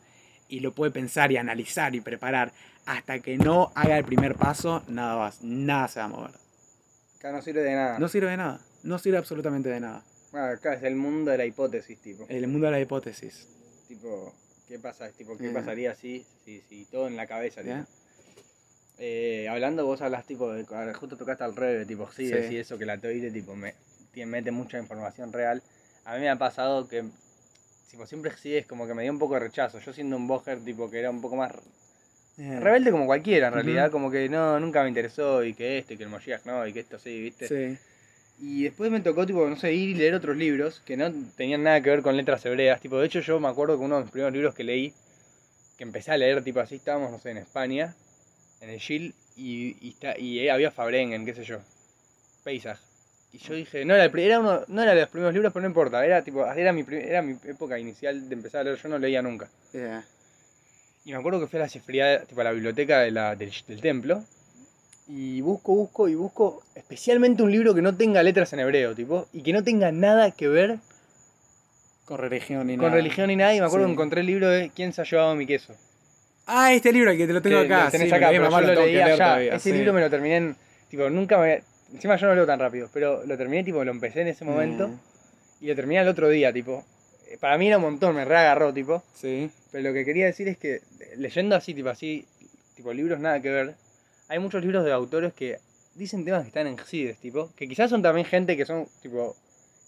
[0.47, 2.51] y lo puede pensar y analizar y preparar
[2.85, 6.31] hasta que no haga el primer paso, nada va, nada se va a mover.
[7.17, 7.97] Acá no sirve de nada.
[7.99, 10.03] No sirve de nada, no sirve absolutamente de nada.
[10.33, 12.25] Ah, acá es el mundo de la hipótesis, tipo.
[12.27, 13.47] El mundo de la hipótesis.
[13.87, 14.33] Tipo,
[14.67, 15.09] ¿qué pasa?
[15.11, 15.53] Tipo, ¿qué Eh.
[15.53, 17.73] pasaría si, si, si todo en la cabeza, tipo?
[17.75, 17.85] ¿ya?
[18.99, 20.65] Eh, hablando, vos hablas tipo de.
[20.93, 22.33] Justo tocaste al revés, tipo, sí, Sí.
[22.33, 23.73] decís eso, que la teoría, tipo, me,
[24.13, 25.61] tiene- mete mucha información real.
[26.05, 27.03] A mí me ha pasado que.
[27.91, 29.79] Tipo, siempre sí es como que me dio un poco de rechazo.
[29.79, 31.51] Yo siendo un boger, tipo, que era un poco más
[32.39, 35.95] Eh, rebelde como cualquiera, en realidad, como que no, nunca me interesó y que este,
[35.97, 37.47] que el Moshiach no, y que esto sí, ¿viste?
[37.47, 37.77] Sí.
[38.39, 41.61] Y después me tocó, tipo, no sé, ir y leer otros libros que no tenían
[41.61, 42.81] nada que ver con letras hebreas.
[42.81, 44.91] Tipo, de hecho, yo me acuerdo que uno de los primeros libros que leí,
[45.77, 47.93] que empecé a leer, tipo, así estábamos, no sé, en España,
[48.61, 51.59] en el Gil, y, y, está- y había Fabrengen, qué sé yo,
[52.43, 52.81] Paysage.
[53.33, 55.61] Y yo dije, no era, el era uno, no era de los primeros libros, pero
[55.63, 58.89] no importa, era, tipo, era, mi, era mi época inicial de empezar a leer, yo
[58.89, 59.49] no leía nunca.
[59.73, 60.05] Yeah.
[61.05, 63.51] Y me acuerdo que fui a la cifrería, tipo a la biblioteca de la- del,
[63.67, 64.23] del templo.
[65.07, 69.27] Y busco, busco y busco especialmente un libro que no tenga letras en hebreo, tipo,
[69.33, 70.77] y que no tenga nada que ver
[72.05, 72.95] Con religión y con nada.
[72.97, 73.53] religión ni nada.
[73.55, 73.89] Y me acuerdo Sí.
[73.89, 75.73] que encontré el libro de ¿Quién se ha llevado mi queso?
[76.45, 77.85] Ah, este libro, que te lo tengo Que acá.
[77.85, 79.15] lo tenés sí, acá, pero yo lo leí allá.
[79.15, 79.75] todavía, Ese sí.
[79.77, 80.55] libro me lo terminé en.
[80.89, 81.63] Tipo, nunca me.
[81.93, 84.87] Encima yo no leo tan rápido, pero lo terminé, tipo, lo empecé en ese momento
[84.87, 84.99] Mm,
[85.61, 86.83] y lo terminé al otro día, tipo.
[87.29, 89.03] Eh, Para mí era un montón, me reagarró, tipo.
[89.15, 89.49] Sí.
[89.71, 90.81] Pero lo que quería decir es que eh,
[91.17, 92.25] leyendo así, tipo así,
[92.75, 93.75] tipo libros nada que ver,
[94.27, 95.57] hay muchos libros de autores que
[95.95, 99.35] dicen temas que están en Excides, tipo, que quizás son también gente que son, tipo,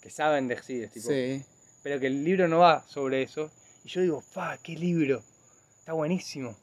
[0.00, 1.42] que saben de Excides, tipo, Sí.
[1.82, 3.50] pero que el libro no va sobre eso.
[3.84, 5.22] Y yo digo, fa, qué libro,
[5.80, 6.56] está buenísimo.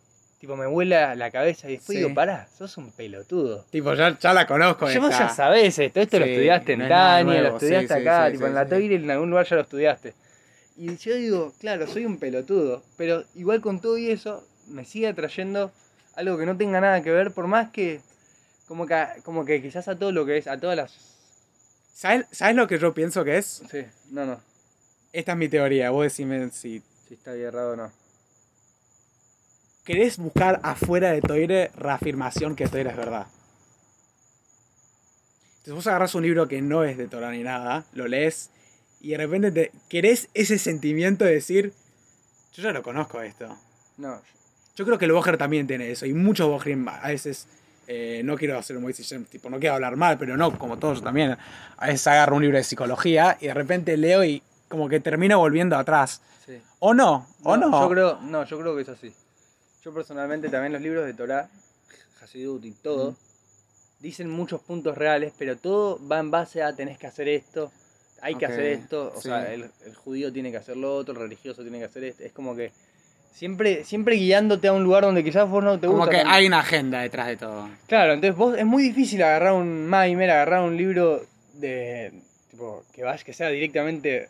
[0.44, 2.04] Tipo, me vuela la cabeza y después Sí.
[2.04, 3.66] digo, pará, sos un pelotudo.
[3.70, 4.90] Tipo, ya, ya la conozco.
[4.90, 8.46] Ya vos ya sabés esto, esto lo estudiaste en no Tania, lo estudiaste acá, tipo
[8.46, 8.68] en la.
[8.68, 10.14] Toire en algún lugar ya lo estudiaste.
[10.76, 15.08] Y yo digo, claro, soy un pelotudo, pero igual con todo y eso me sigue
[15.08, 15.72] atrayendo
[16.18, 18.02] algo que no tenga nada que ver, por más que
[18.68, 20.94] como que, como que quizás a todo lo que es, a todas las...
[21.94, 23.64] ¿Sabes, ¿Sabes lo que yo pienso que es?
[23.72, 24.42] Sí, no, no,
[25.14, 25.90] Esta es mi teoría.
[25.92, 26.84] Vos decime si.
[27.08, 28.03] si está bien errado o no.
[29.84, 33.28] ¿Querés buscar afuera de Toire reafirmación que Toire es verdad?
[35.58, 38.50] Entonces vos agarras un libro que no es de Torah ni nada, lo lees
[39.02, 41.74] y de repente te querés ese sentimiento de decir,
[42.54, 43.58] yo ya lo conozco esto.
[43.98, 44.22] No,
[44.76, 46.06] Yo creo que el Boger también tiene eso.
[46.06, 47.48] Y muchos Boger a veces,
[47.88, 48.92] eh, no quiero hacer un
[49.30, 51.38] tipo, no quiero hablar mal, pero no, como todos yo también.
[51.78, 55.38] A veces agarro un libro de psicología y de repente leo y como que termino
[55.38, 56.22] volviendo atrás.
[56.46, 56.58] sí.
[56.80, 57.72] O no, o no.
[57.72, 59.14] Yo creo, no, yo creo que es así.
[59.84, 61.50] Yo personalmente también los libros de Torah,
[62.22, 63.16] Hasidut y todo, Mm.
[64.00, 67.72] dicen muchos puntos reales, pero todo va en base a tenés que hacer esto,
[68.22, 69.28] hay que hacer esto, o sí.
[69.30, 72.24] sea, el, el judío tiene que hacer lo otro, el religioso tiene que hacer esto.
[72.24, 72.72] Es como que
[73.34, 76.12] siempre, siempre guiándote a un lugar donde quizás vos no te como gusta.
[76.12, 76.32] que tanto.
[76.32, 77.70] hay una agenda detrás de todo.
[77.88, 81.22] Claro, entonces vos es muy difícil agarrar un Maimer, agarrar un libro
[81.56, 82.14] de
[82.50, 84.30] tipo que vaya que sea directamente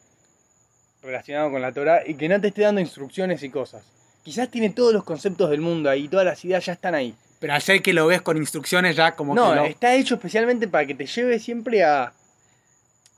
[1.04, 3.84] relacionado con la Torah y que no te esté dando instrucciones y cosas.
[4.24, 7.14] Quizás tiene todos los conceptos del mundo ahí, todas las ideas ya están ahí.
[7.40, 10.68] Pero ayer que lo ves con instrucciones ya como no, que lo- está hecho especialmente
[10.68, 12.14] para que te lleve siempre a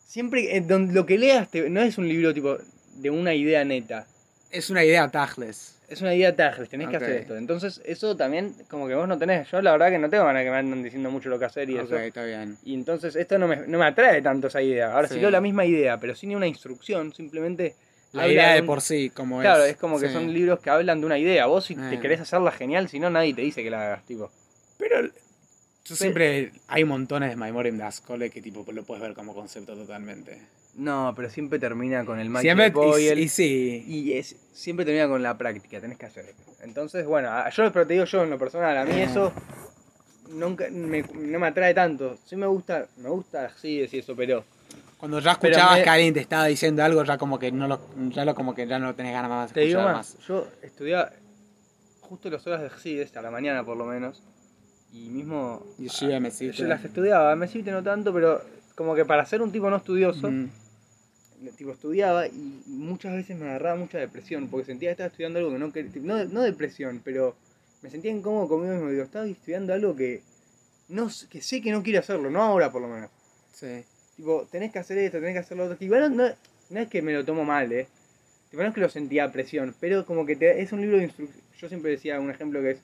[0.07, 2.57] siempre en donde lo que leas te- no es un libro tipo
[2.95, 4.07] de una idea neta.
[4.51, 5.73] es una idea tajles.
[5.89, 7.35] Es una idea tajles, tenés que hacer esto.
[7.37, 9.51] Entonces, eso también como que vos no tenés.
[9.51, 11.69] Yo la verdad que no tengo ganas que me andan diciendo mucho lo que hacer
[11.69, 11.97] y Ok, eso.
[11.97, 12.57] está bien.
[12.63, 14.93] Y entonces esto no me, no me atrae tanto esa idea.
[14.93, 15.15] Ahora, Sí.
[15.15, 17.75] si leo la misma idea, pero sin una instrucción, simplemente...
[18.15, 19.71] La idea de un- por sí, como Claro, es.
[19.71, 20.13] es como que sí.
[20.13, 21.45] son libros que hablan de una idea.
[21.47, 21.77] Vos si Eh.
[21.89, 24.31] te querés hacerla genial, si no, nadie te dice que la hagas, tipo.
[24.77, 25.07] Pero
[25.85, 29.75] yo siempre hay montones de Maimorim de Ascole que tipo lo puedes ver como concepto
[29.75, 30.39] totalmente.
[30.75, 33.17] No, pero siempre termina con el Siempre, Boyle.
[33.19, 33.85] y, y sí.
[33.87, 36.33] Y es, siempre termina con la práctica, tenés que hacer.
[36.63, 39.31] Entonces, bueno, yo pero te digo yo en lo personal, a mí eso
[40.31, 42.17] nunca me, no me atrae tanto.
[42.25, 44.43] Sí me gusta, me gusta así decir eso, pero
[44.97, 47.79] Cuando ya escuchabas me- que alguien te estaba diciendo algo, ya como que no lo,
[48.09, 50.47] ya lo como que ya no tenés ganas más de te digo escuchar más, yo
[50.61, 51.11] estudiaba
[52.01, 54.23] justo las horas de Excides, a la mañana por lo menos,
[54.93, 58.41] y mismo Y sí, me sí, yo las estudiaba, me no tanto, pero
[58.75, 60.49] como que para ser un tipo no estudioso, Mm.
[61.57, 65.51] tipo estudiaba y muchas veces me agarraba mucha depresión, porque sentía que estaba estudiando algo
[65.51, 67.35] que no quería, no, no depresión, pero
[67.81, 70.23] me sentía incómodo conmigo mismo, digo, estaba estudiando algo que,
[70.87, 73.09] no, que sé que no quiero hacerlo, no ahora por lo menos.
[73.53, 73.83] Sí.
[74.17, 75.77] Tipo, tenés que hacer esto, tenés que hacer lo otro.
[75.79, 76.23] Igual no,
[76.69, 77.87] no es que me lo tomo mal, eh.
[78.49, 81.03] Tipo, no es que lo sentía presión, pero como que te, es un libro de
[81.03, 81.43] instrucciones.
[81.57, 82.77] Yo siempre decía un ejemplo que es,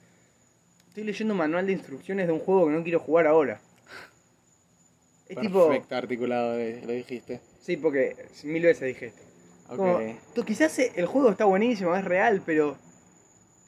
[0.90, 3.62] estoy leyendo un manual de instrucciones de un juego que no quiero jugar ahora.
[5.30, 7.40] Es tipo, Perfecto articulado, eh, lo dijiste.
[7.62, 9.22] sí, porque mil veces dije esto.
[9.78, 10.00] Como,
[10.36, 12.78] tú- quizás eh, el juego está buenísimo, es real, pero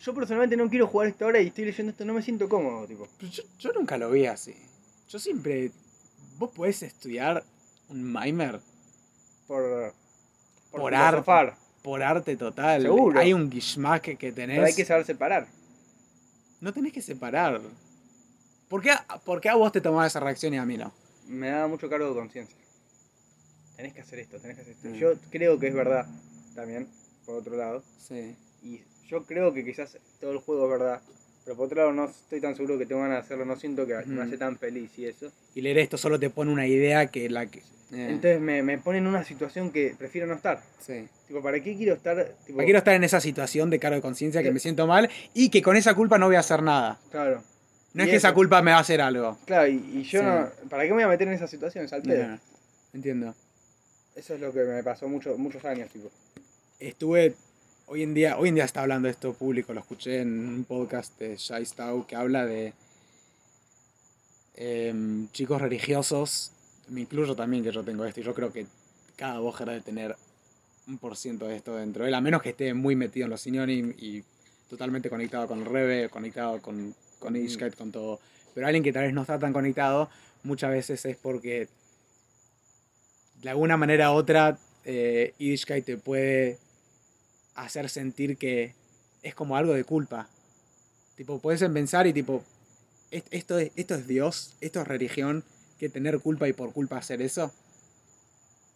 [0.01, 2.86] yo personalmente no quiero jugar esto ahora y estoy leyendo esto, no me siento cómodo,
[2.88, 3.07] tipo.
[3.22, 4.53] Yo, yo nunca lo vi así.
[5.07, 5.72] Yo siempre.
[6.38, 7.43] Vos podés estudiar
[7.94, 8.60] un mimer
[9.48, 9.94] Por,
[10.72, 11.10] Por arte.
[11.12, 12.82] filosofar, por arte total.
[12.82, 13.20] Seguro.
[13.20, 14.56] Hay un guishmack que tenés.
[14.58, 15.48] Pero hay que saber separar.
[16.62, 17.62] No tenés que separar.
[18.70, 20.91] ¿Por qué, a- por qué a vos te tomaba esa reacción y a mí no?
[21.28, 22.58] me da mucho cargo de conciencia.
[23.78, 24.89] Tenés que hacer esto, tenés que hacer esto.
[24.89, 24.94] Mm.
[24.96, 26.06] Yo creo que es verdad,
[26.54, 26.88] también,
[27.26, 27.82] por otro lado.
[27.98, 28.36] Sí.
[28.62, 31.02] Y yo creo que quizás todo el juego es verdad.
[31.46, 33.86] Pero por otro lado no estoy tan seguro que te van a hacerlo, no siento
[33.86, 35.32] que me hace tan feliz y eso.
[35.56, 37.60] Y leer esto solo te pone una idea que la que.
[37.60, 40.62] eh, Entonces me, me pone en una situación que prefiero no estar.
[40.80, 41.08] sí.
[41.28, 42.34] Tipo, ¿para qué quiero estar?
[42.46, 44.54] Tipo, Quiero estar en esa situación de cargo de conciencia que Sí.
[44.54, 47.00] me siento mal y que con esa culpa no voy a hacer nada.
[47.12, 47.44] Claro.
[47.94, 49.38] No Y es que esa culpa me va a hacer algo.
[49.46, 50.26] Claro, y, y yo Sí.
[50.26, 50.50] no...
[50.70, 51.88] ¿Para qué me voy a meter en esa situación?
[51.91, 52.18] Al pedo.
[52.24, 52.39] Ya,
[52.94, 53.36] Entiendo.
[54.16, 56.10] Eso es lo que me pasó mucho, muchos años, tipo.
[56.80, 57.36] estuve
[57.88, 61.17] hoy en día hoy en día está hablando esto público lo escuché en un podcast
[61.19, 62.73] de Shai Stau que habla de
[64.55, 66.51] em, chicos religiosos
[66.89, 68.65] me incluyo también que yo tengo esto y yo creo que
[69.15, 70.15] cada voz debe tener
[70.88, 73.31] un por ciento de esto dentro de él a menos que esté muy metido en
[73.31, 74.23] los sinónimos y
[74.69, 78.19] totalmente conectado con el Rebe conectado con con Ishkat, con todo.
[78.53, 80.09] Pero alguien que tal vez no está tan conectado
[80.43, 81.69] muchas veces es porque
[83.41, 85.34] de alguna manera u otra eh,
[85.86, 86.59] te puede
[87.56, 88.74] hacer sentir que
[89.22, 90.28] es como algo de culpa.
[91.16, 92.43] Tipo, puedes pensar y tipo,
[93.12, 95.43] "¿Est- esto es, esto es Dios, esto es religión,
[95.80, 97.51] que tener culpa y por culpa hacer eso.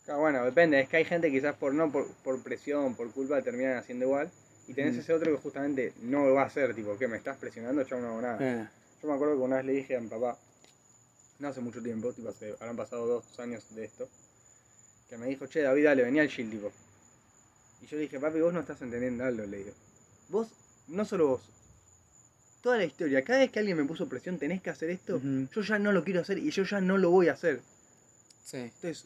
[0.07, 3.41] Ah, bueno, depende, es que hay gente quizás por no por, por presión, por culpa
[3.41, 4.31] terminan haciendo igual.
[4.67, 4.99] Y tenés Mm.
[4.99, 7.99] ese otro que justamente no lo va a hacer, tipo, que me estás presionando, yo
[7.99, 8.37] no hago nada.
[8.41, 8.67] Eh,
[9.01, 10.37] Yo me acuerdo que una vez le dije a mi papá,
[11.39, 14.09] no hace mucho tiempo, tipo, hace, habrán pasado dos años de esto,
[15.09, 16.71] que me dijo, che, David, dale, venía al shield, tipo.
[17.81, 19.71] Y yo le dije, papi, vos no estás entendiendo algo, le digo.
[20.29, 20.49] Vos,
[20.87, 21.41] no solo vos,
[22.61, 25.61] toda la historia, cada vez que alguien me puso presión, tenés que hacer esto, yo
[25.61, 27.61] ya no lo quiero hacer y yo ya no lo voy a hacer.
[28.43, 28.57] sí.
[28.57, 29.05] Entonces,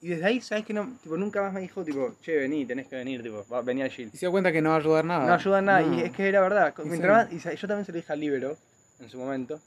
[0.00, 0.96] y desde ahí, ¿sabes que no?
[1.02, 3.88] Tipo, nunca más me dijo, tipo, che, vení, tenés que venir, tipo, va, vení al
[3.90, 4.14] shield.
[4.14, 5.26] Y se dio cuenta que no va a ayudar nada.
[5.26, 5.92] No ayuda nada, No.
[5.98, 6.72] y es que era verdad.
[6.78, 7.34] Y Mientras sí.
[7.34, 8.56] más- y sa- yo también se lo dije al Libero,
[9.00, 9.60] en su momento,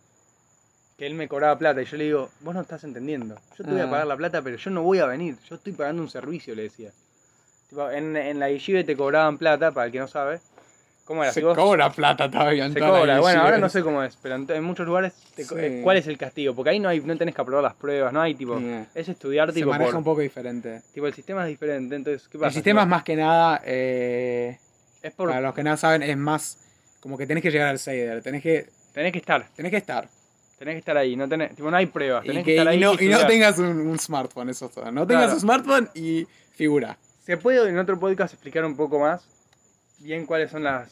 [0.98, 3.36] que él me cobraba plata, y yo le digo, vos no estás entendiendo.
[3.58, 3.92] Yo te voy a Ah.
[3.92, 5.36] pagar la plata, pero yo no voy a venir.
[5.50, 6.94] Yo estoy pagando un servicio, le decía.
[7.72, 10.42] Tipo, en, en la Yeshiva te cobraban plata, para el que no sabe.
[11.06, 11.32] ¿Cómo era?
[11.32, 12.66] Se Si vos- cobra plata todavía.
[12.66, 13.20] en se cobra.
[13.22, 15.62] Bueno, ahora no sé cómo es, pero en, en muchos lugares, te co- Sí.
[15.64, 16.54] eh, ¿cuál es el castigo?
[16.54, 18.60] Porque ahí no, hay, no tenés que aprobar las pruebas, no hay tipo.
[18.60, 18.88] Yeah.
[18.94, 20.82] Es estudiar, Se tipo, maneja por- un poco diferente.
[20.94, 21.96] tipo, el sistema es diferente.
[21.96, 22.48] Entonces, ¿qué pasa?
[22.50, 24.58] El sistema es más que nada, eh,
[25.02, 25.30] es por.
[25.30, 26.58] para los que no saben, es más
[27.00, 29.48] como que tenés que llegar al Seider, tenés que, Tenés que estar.
[29.56, 30.10] tenés que estar.
[30.60, 31.16] Tenés que estar ahí.
[31.16, 32.24] No, tenés, tipo, no hay pruebas.
[32.26, 32.78] Y, Tenés que, que, estar ahí.
[32.78, 34.92] y no, y y tengas un, un smartphone, eso es todo.
[34.92, 35.34] No tengas Claro.
[35.36, 36.98] un smartphone y figura.
[37.24, 39.24] Se puede en otro podcast explicar un poco más
[40.02, 40.90] bien cuáles son las,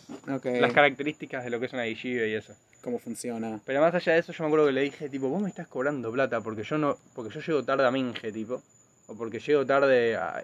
[0.74, 2.54] características de lo que es una yeshiva y eso.
[2.84, 3.60] Cómo funciona.
[3.66, 5.68] Pero más allá de eso, yo me acuerdo que le dije, tipo, vos me estás
[5.68, 8.62] cobrando plata porque yo no, porque yo llego tarde a Minge, tipo,
[9.08, 10.44] o porque llego tarde a...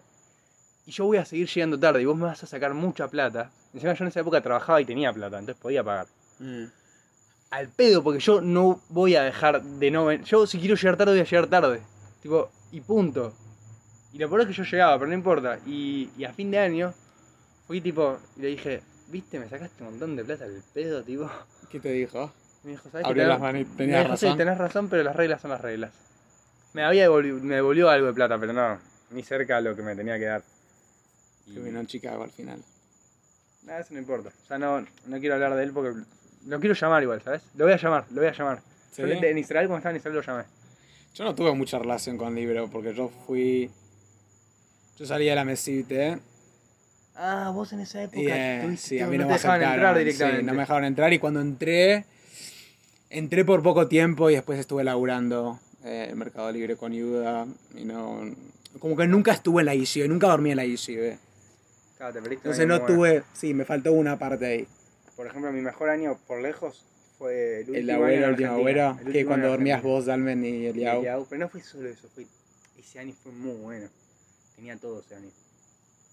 [0.85, 3.51] Y yo voy a seguir llegando tarde y vos me vas a sacar mucha plata.
[3.73, 6.07] Encima yo en esa época trabajaba y tenía plata, entonces podía pagar.
[6.39, 6.65] Mm.
[7.51, 11.13] Al pedo, porque yo no voy a dejar de no Yo si quiero llegar tarde,
[11.13, 11.81] voy a llegar tarde.
[12.21, 13.33] Tipo, y punto.
[14.15, 15.59] Y lo peor es que yo llegaba, pero no importa.
[15.65, 16.93] Y, y a fin de año,
[17.67, 21.29] fui tipo, y le dije, viste, me sacaste un montón de plata al pedo, tipo.
[21.69, 22.31] ¿Qué te dijo?
[22.63, 23.27] Me dijo, ¿sabes Abrió qué?
[23.27, 23.41] las
[23.75, 24.37] tenías dijo, sí, razón.
[24.37, 25.91] tenés razón, pero las reglas son las reglas.
[26.71, 28.79] Me había devolvido, me devolvió algo de plata, pero no,
[29.11, 30.43] ni cerca a lo que me tenía que dar.
[31.47, 32.61] Y, Que vino en Chicago al final.
[33.63, 34.29] nada, eso no importa.
[34.29, 35.99] O sea, no, no quiero hablar de él porque
[36.47, 37.41] lo quiero llamar igual, ¿sabes?
[37.55, 38.61] Lo voy a llamar, lo voy a llamar.
[38.91, 39.01] ¿Sí?
[39.01, 40.43] Yo le- en Israel, cuando estaba en Israel, lo llamé.
[41.13, 43.69] Yo no tuve mucha relación con Libro porque yo fui.
[44.97, 46.19] Yo salí de la mesite
[47.17, 49.73] Ah, vos en esa época y eh, tuviste- sí, a mí no me dejaban aceptaron.
[49.73, 50.43] entrar sí, directamente.
[50.43, 52.05] no me dejaron entrar y cuando entré,
[53.09, 57.85] entré por poco tiempo y después estuve laburando eh, el Mercado Libre con Yuda y
[57.85, 58.21] no.
[58.79, 61.15] Como que nunca estuve en la yeshiva, nunca dormí en la yeshiva.
[61.97, 64.67] Claro, te Entonces no tuve, sí, me faltó una parte ahí.
[65.15, 66.83] Por ejemplo, mi mejor año por lejos
[67.17, 70.05] fue el último El abuelo, en el último abuelo, El que cuando en dormías vos,
[70.05, 70.65] Dalmen y.
[70.65, 72.25] Eliau, Pero no fue solo eso, fue
[72.77, 73.87] ese año fue muy bueno.
[74.55, 75.29] Tenía todo ese año.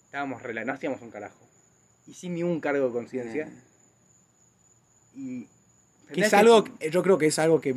[0.04, 1.38] Estábamos rela no hacíamos un carajo.
[2.06, 3.48] Y sin ningún cargo de conciencia.
[5.14, 5.46] Y.
[6.12, 7.72] Que es algo, yo creo que es algo que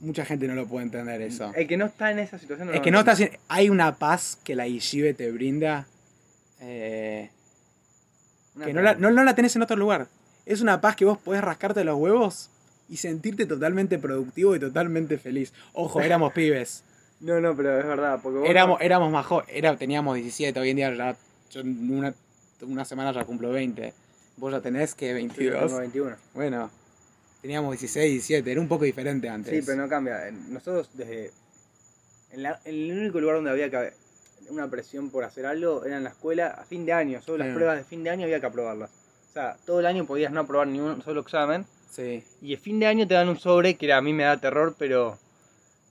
[0.00, 1.52] mucha gente no lo puede entender eso.
[1.54, 4.54] El que no está en esa situación lo que no en- hay una paz que
[4.54, 5.86] la Ishive te brinda
[6.60, 7.30] eh,
[8.64, 10.08] que no la, no, no la tenés en otro lugar.
[10.46, 12.50] Es una paz que vos podés rascarte los huevos
[12.88, 15.52] y sentirte totalmente productivo y totalmente feliz.
[15.72, 16.84] Ojo, éramos pibes.
[17.24, 18.20] No, no, pero es verdad.
[18.22, 21.16] Porque vos Éramos, no- éramos más jo- era, teníamos 17, hoy en día ya,
[21.50, 22.14] yo en una,
[22.62, 23.92] una semana ya cumplo 20.
[24.36, 25.66] Vos ya tenés que Sí, yo 22.
[25.66, 26.16] tengo 21.
[26.34, 26.70] Bueno,
[27.40, 29.52] teníamos 16, 17, era un poco diferente antes.
[29.54, 30.30] Sí, pero no cambia.
[30.48, 31.30] Nosotros desde...
[32.32, 33.92] En, la- en el único lugar donde había que
[34.50, 37.22] una presión por hacer algo era en la escuela a fin de año.
[37.22, 37.54] Solo las Sí.
[37.54, 38.90] pruebas de fin de año había que aprobarlas.
[39.30, 41.64] O sea, todo el año podías no aprobar ni un solo examen.
[41.90, 42.22] Sí.
[42.42, 44.36] Y el fin de año te dan un sobre que era- a mí me da
[44.36, 45.18] terror, pero...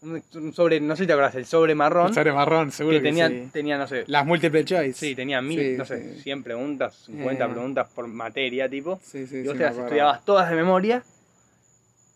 [0.03, 2.07] Un, sobre, no sé si te acuerdas, el sobre marrón.
[2.09, 3.49] El sobre marrón, seguro que que, tenía, sí.
[3.53, 4.03] tenía, no sé...
[4.07, 4.93] Las multiple choice.
[4.93, 6.21] Sí, tenía mil, Sí, no sé, sí.
[6.23, 7.49] 100 preguntas, 50 Eh.
[7.49, 8.99] preguntas por materia, tipo.
[9.03, 11.03] Sí, sí, y vos te las estudiabas todas de memoria.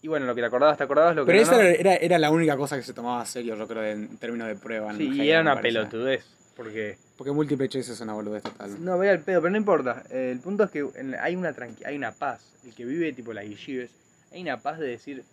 [0.02, 1.62] Y bueno, lo que te acordabas, te acordabas, lo que Pero no, esa no.
[1.62, 4.94] era, era, la única cosa que se tomaba serio, yo creo, en términos de prueba.
[4.96, 6.24] Sí, y era una pelotudez.
[6.56, 6.98] Porque.
[7.18, 8.84] Porque multiple choice es una boludez total.
[8.84, 10.04] No, era el pedo, pero no importa.
[10.12, 10.86] Eh, El punto es que
[11.20, 12.42] hay una tranqui hay una paz.
[12.66, 13.90] El que vive tipo la yeshivas,
[14.32, 15.24] hay una paz de decir,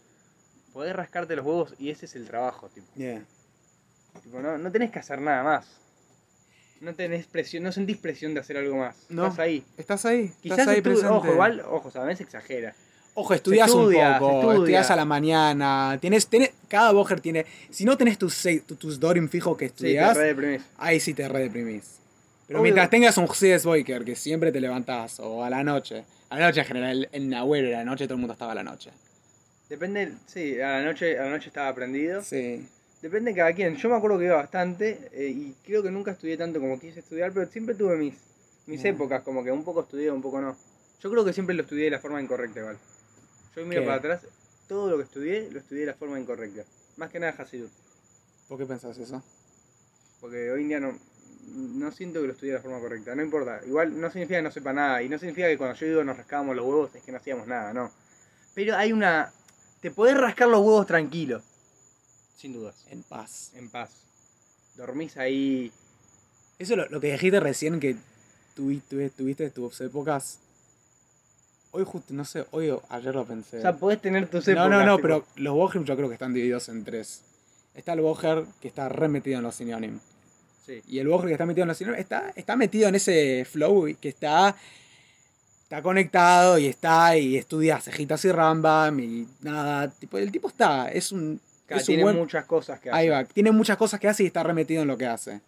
[0.75, 2.87] podés rascarte los huevos y ese es el trabajo, tipo.
[2.97, 3.23] Yeah.
[4.23, 5.67] Tipo, no, no tenés que hacer nada más.
[6.81, 8.95] No tenés presión, no sentís presión de hacer algo más.
[9.09, 9.25] No.
[9.29, 9.65] Estás ahí.
[9.79, 11.09] Estás ahí, Quizás estás ahí presente.
[11.09, 12.75] ojo, igual, ojo, sabes, exagera.
[13.15, 14.55] Ojo, estudias estudia, un poco, estudia.
[14.55, 18.43] estudias a la mañana, tienes, tenés, cada boger tiene, si no tenés tus,
[18.77, 20.63] tus Dorim fijos que Sí, estudias, deprimís.
[20.77, 22.01] ahí sí te redeprimís.
[22.49, 22.65] Pero Obvio.
[22.65, 26.47] mientras tengas un CS Boiker que siempre te levantás, o a la noche, a la
[26.47, 28.91] noche en general, en Nahuel a la noche todo el mundo estaba a la noche.
[29.69, 32.23] Depende, sí, a la noche, a la noche estaba aprendido.
[32.23, 32.69] Sí.
[33.03, 33.77] Depende de cada quien.
[33.77, 37.01] Yo me acuerdo que iba bastante eh, y creo que nunca estudié tanto como quise
[37.01, 38.15] estudiar, pero siempre tuve mis,
[38.67, 40.57] mis épocas, como que un poco estudié, un poco no.
[41.01, 42.79] Yo creo que siempre lo estudié de la forma incorrecta igual.
[43.55, 43.87] Yo miro ¿Qué?
[43.87, 44.23] para atrás,
[44.69, 46.65] todo lo que estudié, lo estudié de la forma incorrecta.
[46.97, 47.71] Más que nada Hasidut.
[48.49, 49.23] ¿Por qué pensás eso?
[50.21, 50.99] Porque hoy en día no,
[51.53, 53.15] no siento que lo estudié de la forma correcta.
[53.15, 53.61] No importa.
[53.67, 55.03] Igual no significa que no sepa nada.
[55.03, 57.47] Y no significa que cuando yo digo nos rascábamos los huevos es que no hacíamos
[57.47, 57.93] nada, no.
[58.55, 59.33] Pero hay una...
[59.85, 61.43] Te podés rascar los huevos tranquilo.
[62.35, 62.87] Sin dudas.
[62.89, 63.51] En paz.
[63.55, 63.91] En paz.
[64.79, 65.71] Dormís ahí...
[66.59, 67.95] Eso lo, lo que dijiste recién que
[68.55, 70.39] tuviste, tuviste tus épocas.
[71.73, 73.59] Hoy justo, no sé, hoy o ayer lo pensé.
[73.59, 74.71] O sea, podés tener tus no, épocas.
[74.71, 77.21] no, no, tipo, pero los Boger yo creo que están divididos en tres.
[77.75, 80.01] Está el Boger que está re metido en los sinónimos.
[80.65, 80.81] Sí.
[80.89, 83.95] Y el Boger que está metido en los sinónimos está, está metido en ese flow
[84.01, 84.57] que está,
[85.65, 89.91] está conectado y está y estudia cejitas y Rambam y nada.
[89.91, 91.41] Tipo, el tipo está, es un.
[91.67, 93.13] Claro, es un tiene buen- muchas cosas que Ahí hacer.
[93.13, 95.41] va, tiene muchas cosas que hace y está remetido en lo que hace.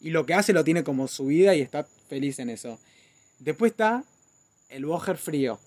[0.00, 2.78] Y lo que hace lo tiene como su vida y está feliz en eso.
[3.40, 4.04] Después está
[4.68, 5.58] el Boger frío.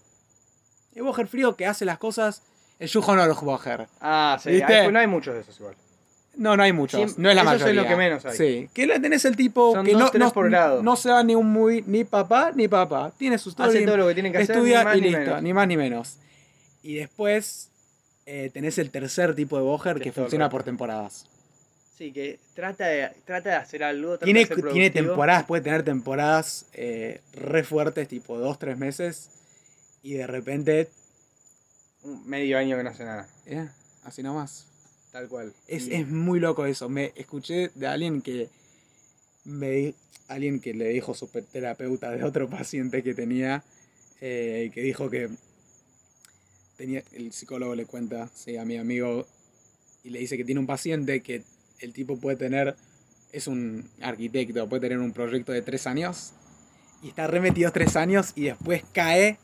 [0.96, 2.44] El Boger frío que hace las cosas.
[2.80, 3.88] El Yujon Oroch Boger.
[4.00, 4.62] Ah, sí.
[4.62, 5.76] Hay- no hay muchos de esos igual.
[6.36, 7.18] No, no hay muchos.
[7.18, 7.82] No es la eso es mayoría.
[7.82, 8.38] lo que menos hay.
[8.38, 8.70] Sí.
[8.74, 10.82] Que le tenés el tipo Son que dos, no, tres no, por grado.
[10.82, 13.12] no se va ni un muy ni papá ni papá.
[13.18, 15.20] Tiene sus Hace todo lo que tiene que hacer, estudia ni más y ni listo,
[15.20, 15.44] menos.
[15.44, 16.18] ni más ni menos.
[16.84, 17.70] Y después
[18.26, 21.26] eh, tenés el tercer tipo de Boger Que es funciona por temporadas.
[21.98, 24.12] Sí, que trata de, trata de hacer algo.
[24.12, 28.78] trata Tiene, de ser tiene temporadas, puede tener temporadas eh, re fuertes, tipo dos, tres
[28.78, 29.30] meses,
[30.02, 30.90] y de repente,
[32.04, 33.28] Un medio año que no hace nada.
[33.46, 33.68] eh,
[34.06, 34.66] así nomás.
[35.12, 35.54] Tal cual.
[35.68, 36.90] Es, Y- es muy loco eso.
[36.90, 38.50] Me escuché de alguien que
[39.46, 39.94] me
[40.28, 43.64] alguien que le dijo su pe- terapeuta de otro paciente que tenía,
[44.22, 45.30] eh, que dijo que
[46.78, 49.28] tenía, el psicólogo le cuenta, sí, a mi amigo,
[50.06, 51.44] y le dice que tiene un paciente que
[51.80, 52.76] el tipo puede tener,
[53.34, 56.32] es un arquitecto, puede tener un proyecto de tres años,
[57.04, 59.38] y está remetido tres años y después cae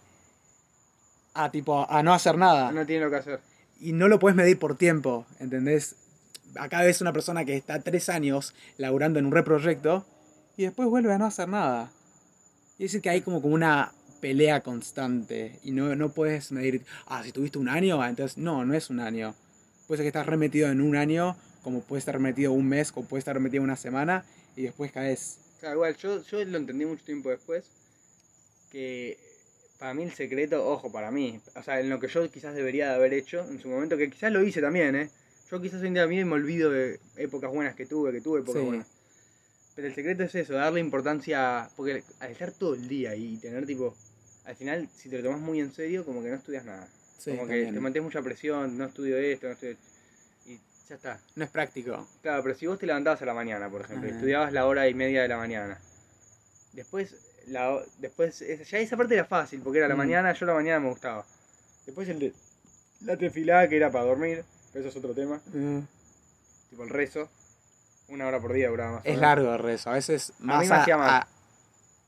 [1.34, 3.40] a tipo a no hacer nada No tiene lo que hacer.
[3.80, 5.96] Y no lo puedes medir por tiempo, ¿entendés?
[6.56, 10.06] Acá ves una persona que está tres años laburando en un reproyecto
[10.56, 11.92] y después vuelve a no hacer nada.
[12.80, 16.86] Y es decir que hay como, como una pelea constante y no, no puedes medir,
[17.06, 19.36] ah, si tuviste un año, entonces no, no es un año.
[19.88, 23.08] Puede ser que estás remetido en un año, como puede estar remetido un mes, como
[23.08, 24.26] puede estar remetido una semana
[24.56, 25.40] y después caes.
[25.60, 27.66] Claro, igual, yo, yo lo entendí mucho tiempo después.
[28.72, 29.18] Que
[29.78, 32.90] para mí el secreto, ojo, para mí, o sea, en lo que yo quizás debería
[32.90, 35.10] de haber hecho en su momento, que quizás lo hice también, ¿eh?
[35.52, 38.22] Yo quizás hoy en día a mí me olvido de épocas buenas que tuve, que
[38.22, 38.68] tuve épocas Sí.
[38.68, 38.88] buenas.
[39.76, 43.66] Pero el secreto es eso, darle importancia, porque al estar todo el día y tener
[43.68, 43.96] tipo,
[44.46, 46.88] al final, si te lo tomas muy en serio, como que no estudias nada.
[47.20, 47.74] Sí, como que también.
[47.76, 49.76] te mantienes mucha presión, no estudio esto, no estudio
[50.48, 50.60] Y
[50.90, 51.20] Ya está.
[51.36, 52.08] No es práctico.
[52.24, 54.18] Claro, pero si vos te levantabas a la mañana, por ejemplo, y Ajá.
[54.20, 55.80] estudiabas la hora y media de la mañana,
[56.74, 57.16] después,
[57.48, 60.00] la, después es- ya esa parte era fácil, porque era la Mm.
[60.00, 61.26] mañana, yo la mañana me gustaba.
[61.86, 62.34] Después el de
[63.02, 64.44] la tefilá, que era para dormir,
[64.74, 65.40] pero eso es otro tema,
[66.70, 67.30] tipo el rezo,
[68.10, 69.90] una hora por día duraba más Es largo el rezo.
[69.90, 71.10] A veces más me hacía mal.
[71.10, 71.28] a,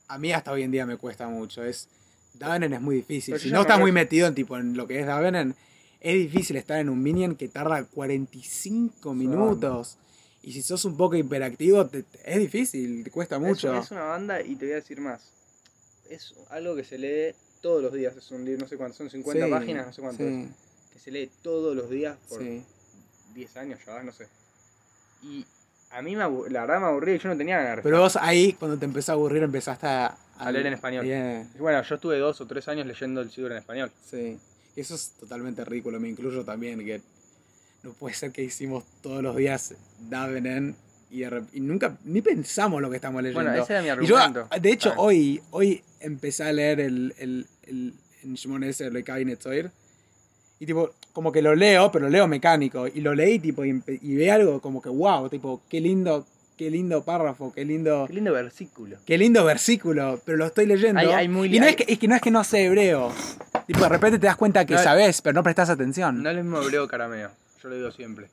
[0.08, 1.64] a mí hasta hoy en día me cuesta mucho.
[1.64, 1.88] Es
[2.34, 3.34] Davenen es muy difícil.
[3.34, 5.56] Pero si no ya estás muy metido en tipo en lo que es Davenen,
[6.00, 9.98] es difícil estar en un minion que tarda 45 minutos.
[10.42, 13.78] Y si sos un poco hiperactivo, te- te- es difícil, te cuesta Es- mucho.
[13.78, 15.22] Es, una banda y te voy a decir más.
[16.10, 19.10] Es algo que se lee todos los días, es un libro, no sé cuánto, son
[19.10, 22.42] 50 Sí, páginas, no sé cuánto sí, es, que se lee todos los días por
[22.42, 22.64] sí.
[23.34, 24.28] 10 años ya, no sé.
[25.24, 25.46] Y
[25.92, 28.16] a mí me la verdad me aburría y yo no tenía ganas de Pero vos
[28.16, 30.18] ahí, cuando te empezó a aburrir, empezaste a...
[30.38, 31.04] A leer en español.
[31.04, 33.92] Bien, Y bueno, yo estuve dos o tres años leyendo el siglo en español.
[34.10, 34.40] sí.
[34.76, 37.02] Eso es totalmente ridículo, me incluyo también, que
[37.84, 39.74] no puede ser que hicimos todos los días
[40.10, 40.76] Davenen
[41.12, 43.44] y, y nunca, ni pensamos lo que estamos leyendo.
[43.50, 44.48] Bueno, ese era mi yo, argumento.
[44.62, 45.00] de hecho, Ah.
[45.00, 49.72] hoy, hoy empecé a leer el, el, el, en Shimon ese, el Cabinet Soir.
[50.60, 52.86] Y tipo, como que lo leo, pero lo leo mecánico.
[52.88, 56.28] Y lo leí, tipo, y, y ve algo como que, wow, tipo, qué lindo,
[56.58, 58.98] qué lindo párrafo, qué lindo, Qué lindo versículo.
[59.06, 60.22] qué lindo versículo.
[60.26, 61.00] Pero lo estoy leyendo.
[61.00, 62.66] Hay- hay muy- y no hay- es, que, es que no es que no sé
[62.66, 63.12] hebreo.
[63.66, 66.22] Tipo, de repente te das cuenta que No, sabes, pero no prestas atención.
[66.22, 67.32] No es lo mismo hebreo que arameo.
[67.62, 68.30] Yo lo digo siempre.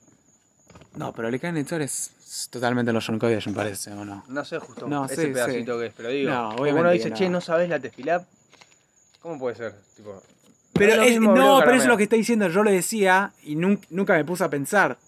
[0.94, 4.24] No, pero el Cabinet Soir es, es totalmente los John Kodesh, me parece, ¿o no?
[4.28, 5.80] No sé justo No, ese sí, pedacito sí.
[5.80, 6.30] que es, pero digo.
[6.30, 7.16] No, como uno dice, no.
[7.16, 8.24] che, no sabes la tefilá.
[9.20, 9.74] ¿Cómo puede ser?
[9.96, 10.22] Tipo,
[10.74, 12.48] Pero no es- no, que pero eso es lo que está diciendo.
[12.48, 14.98] Yo lo decía y nun- nunca me puse a pensar.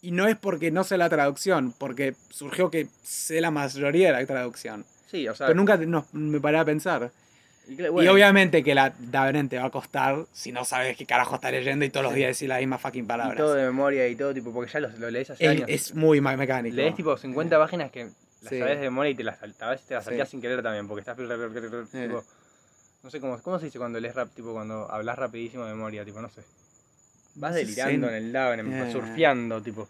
[0.00, 4.20] Y no es porque no sé la traducción, porque surgió que sé la mayoría de
[4.20, 4.84] la traducción.
[5.10, 5.46] Sí, o sea.
[5.48, 7.10] Pero nunca no, me paré a pensar.
[7.68, 11.34] Y, Y obviamente que la Daveren te va a costar si no sabes qué carajo
[11.36, 13.36] estás leyendo y todos los días decís las mismas fucking y palabras.
[13.36, 15.64] todo de memoria y todo, tipo, porque ya lo, lo lees hace es, años.
[15.68, 16.74] es muy mecánico.
[16.76, 18.58] Lees tipo 50 páginas que las Sí.
[18.58, 19.62] sabes de memoria y te las saltas.
[19.62, 20.08] A veces te las Sí.
[20.10, 21.16] salteas sin querer también, porque estás.
[21.16, 22.24] Tipo,
[23.02, 26.04] no sé cómo, cómo se dice cuando lees rap, tipo cuando hablas rapidísimo de memoria,
[26.04, 26.42] tipo, no sé.
[27.34, 28.92] Vas delirando en el Daven, Eh.
[28.92, 29.88] surfeando, tipo.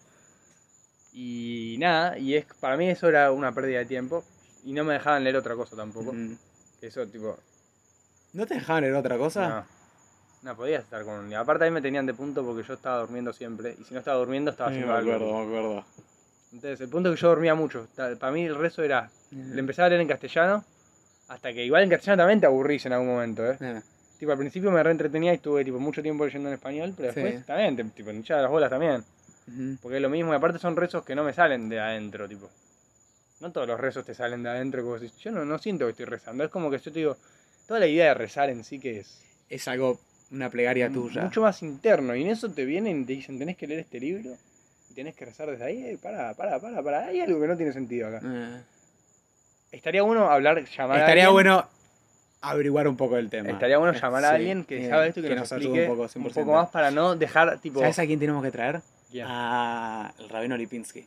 [1.13, 4.25] Y nada, y es para mí eso era una pérdida de tiempo.
[4.65, 6.13] Y no me dejaban leer otra cosa tampoco.
[6.13, 6.37] Mm.
[6.83, 7.39] Eso, tipo,
[8.33, 9.49] ¿No te dejaban leer otra cosa?
[9.49, 9.79] no.
[10.41, 11.35] No podías estar con.
[11.35, 13.75] Aparte, ahí me tenían de punto porque yo estaba durmiendo siempre.
[13.77, 15.13] Y si no estaba durmiendo, estaba haciendo me algo.
[15.15, 15.85] acuerdo, me acuerdo.
[16.53, 17.89] Entonces, el punto es que yo dormía mucho.
[17.97, 19.11] Para mí, el rezo era.
[19.33, 20.65] Le empezaba a leer en castellano.
[21.27, 23.57] Hasta que igual en castellano también te aburrís en algún momento, ¿eh?
[23.61, 23.83] Eh,
[24.19, 27.21] Tipo, al principio me reentretenía y estuve tipo, mucho tiempo leyendo en español, pero Sí.
[27.21, 29.05] después también, te, tipo, hinchaba las bolas también.
[29.49, 29.77] ujú.
[29.83, 32.49] Porque es lo mismo, y aparte son rezos que no me salen de adentro, tipo.
[33.41, 35.91] No todos los rezos te salen de adentro, como si- yo no, no siento que
[35.91, 37.17] estoy rezando, es como que yo te digo,
[37.69, 40.01] toda la idea de rezar en sí que es Es algo,
[40.33, 41.23] una plegaria tuya.
[41.23, 44.01] mucho más interno, y en eso te vienen y te dicen, tenés que leer este
[44.01, 44.37] libro,
[44.91, 47.57] y tenés que rezar desde ahí, eh, para, para, para, para, hay algo que no
[47.57, 48.21] tiene sentido acá.
[48.25, 48.61] Eh.
[49.71, 51.69] Estaría bueno hablar, llamar a Estaría alguien- bueno
[52.41, 53.51] averiguar un poco del tema.
[53.51, 55.61] Estaría bueno llamar a Sí, alguien que eh, sabe esto y que, que nos, nos
[55.61, 56.35] ayude un poco, un 100%.
[56.35, 57.81] poco más para no dejar, tipo...
[57.81, 58.81] ¿Sabes a quién tenemos que traer?
[59.11, 59.27] ¿Quién?
[59.29, 61.05] A el rabino Lipinski.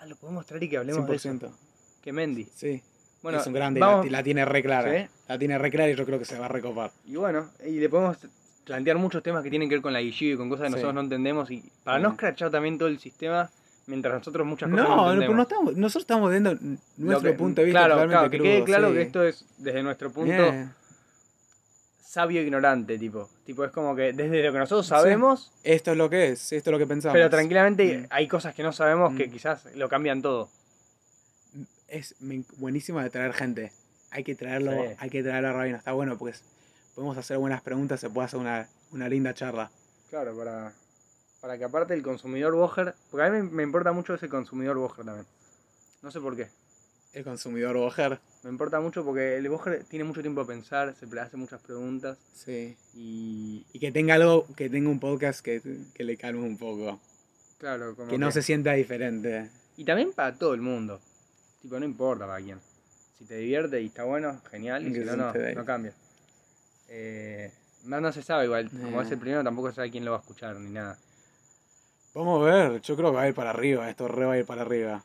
[0.00, 1.28] Ah, lo podemos traer y que hablemos de eso.
[1.28, 1.50] 100%.
[2.02, 2.48] Que Mendy.
[2.54, 2.82] Sí.
[3.24, 4.92] Bueno, es un grande, vamos- la, la tiene re clara.
[5.00, 5.06] ¿Sí?
[5.28, 6.92] La tiene re clara y yo creo que se va a recopar.
[7.06, 8.18] Y bueno, y le podemos
[8.64, 10.72] plantear muchos temas que tienen que ver con la yeshiva y con cosas que Sí.
[10.74, 11.50] nosotros no entendemos.
[11.50, 13.50] Y para no escrachar también todo el sistema,
[13.86, 15.24] mientras nosotros muchas cosas no, No, entendemos.
[15.26, 16.54] pero no estamos, nosotros estamos viendo
[16.98, 19.44] nuestro que- punto de vista Claro, totalmente claro, que crudo, quede claro que esto es
[19.58, 20.70] desde nuestro punto Bien.
[22.02, 23.28] sabio e ignorante, tipo.
[23.44, 26.70] Tipo, es como que desde lo que nosotros sabemos, Esto es lo que es, esto
[26.70, 27.14] es lo que pensamos.
[27.14, 28.06] pero tranquilamente Mm.
[28.10, 29.30] hay cosas que no sabemos que Mm.
[29.32, 30.48] quizás lo cambian todo.
[31.94, 32.16] Es
[32.58, 33.70] buenísimo de traer gente.
[34.10, 34.96] Hay que traerlo, Sí.
[34.98, 35.76] hay que traerlo a Rabino.
[35.76, 36.36] Está bueno porque
[36.94, 39.70] podemos hacer buenas preguntas, se puede hacer una, una linda charla.
[40.10, 40.72] Claro, para,
[41.40, 44.76] para que aparte el consumidor Boger, porque a mí me, me importa mucho ese consumidor
[44.76, 45.26] Boger también.
[46.02, 46.48] No sé por qué.
[47.12, 48.18] El consumidor Boger.
[48.42, 51.60] Me importa mucho porque el Boger tiene mucho tiempo a pensar, se le hace muchas
[51.62, 52.76] preguntas Sí.
[52.94, 55.62] y Y que tenga algo, que tenga un podcast que,
[55.94, 57.00] que le calme un poco.
[57.58, 59.48] claro, como Que no se sienta diferente.
[59.76, 61.00] Y también para todo el mundo.
[61.64, 62.60] Tipo, no importa para quién.
[63.18, 65.94] Si te divierte y está bueno, genial, y Que si no, no, no cambia.
[66.90, 67.50] Eh,
[67.86, 69.04] no, no se sabe igual, como Eh.
[69.04, 70.98] es el primero tampoco se sabe quién lo va a escuchar ni nada.
[72.14, 74.38] Vamos a ver, yo creo que va a ir para arriba, esto re va a
[74.38, 75.02] ir para arriba.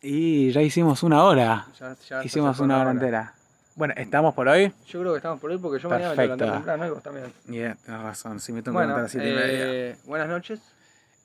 [0.00, 1.66] Y ya hicimos una hora.
[1.78, 3.34] Ya- ya Hicimos una hora entera.
[3.76, 4.72] Bueno, ¿estamos por hoy?
[4.86, 6.44] Yo creo que estamos por ahí porque yo mañana me que Perfecto.
[6.46, 7.32] levantar temprano y vos también.
[7.50, 9.64] Yeah, tenés razón, si me tengo que Bueno, levantar a las siete y media.
[9.92, 10.60] eh, buenas noches.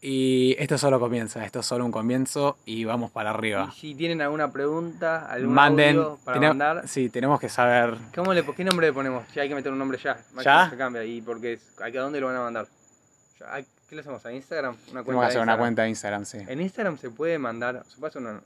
[0.05, 3.71] Y esto solo comienza, esto es solo un comienzo y vamos para Y arriba.
[3.71, 7.95] si tienen alguna pregunta, algún Manden, audio para mandar, sí, tenemos que saber.
[8.13, 9.23] ¿cómo le, ¿qué nombre le ponemos?
[9.33, 10.17] Si hay que meter un nombre ya.
[10.43, 10.69] ¿Ya?
[10.69, 11.05] Se cambia.
[11.05, 12.67] ¿Y porque ¿A dónde lo van a mandar?
[13.87, 14.25] ¿Qué le hacemos?
[14.25, 14.75] ¿A Instagram?
[14.91, 16.39] Una Tenemos que hacer una cuenta de Instagram, sí.
[16.49, 18.41] En Instagram se puede mandar, se puede hacer una,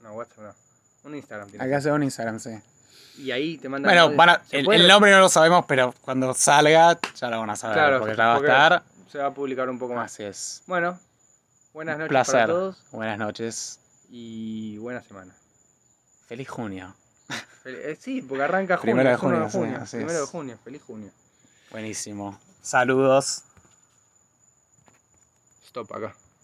[0.00, 0.54] una WhatsApp, no,
[1.08, 1.48] un Instagram.
[1.48, 2.50] tiene Hay que hacer un Instagram, sí.
[3.16, 3.90] Y ahí te mandan...
[3.90, 7.56] Bueno, van a- el, nombre no lo sabemos, pero cuando salga ya lo van a
[7.56, 7.76] saber.
[7.78, 8.82] Claro, porque ya va a estar.
[9.10, 10.12] Se va a publicar un poco más.
[10.12, 10.62] Así es.
[10.66, 10.98] Bueno,
[11.72, 12.34] buenas noches placer.
[12.34, 13.80] para todos Buenas noches.
[14.08, 15.34] y buena semana.
[16.26, 16.94] Feliz junio.
[17.64, 18.94] Eh, sí, porque arranca junio.
[18.94, 21.10] Primero de junio, sí, Primero de junio, feliz junio.
[21.70, 22.38] Buenísimo.
[22.62, 23.42] Saludos.
[25.66, 26.14] Stop acá.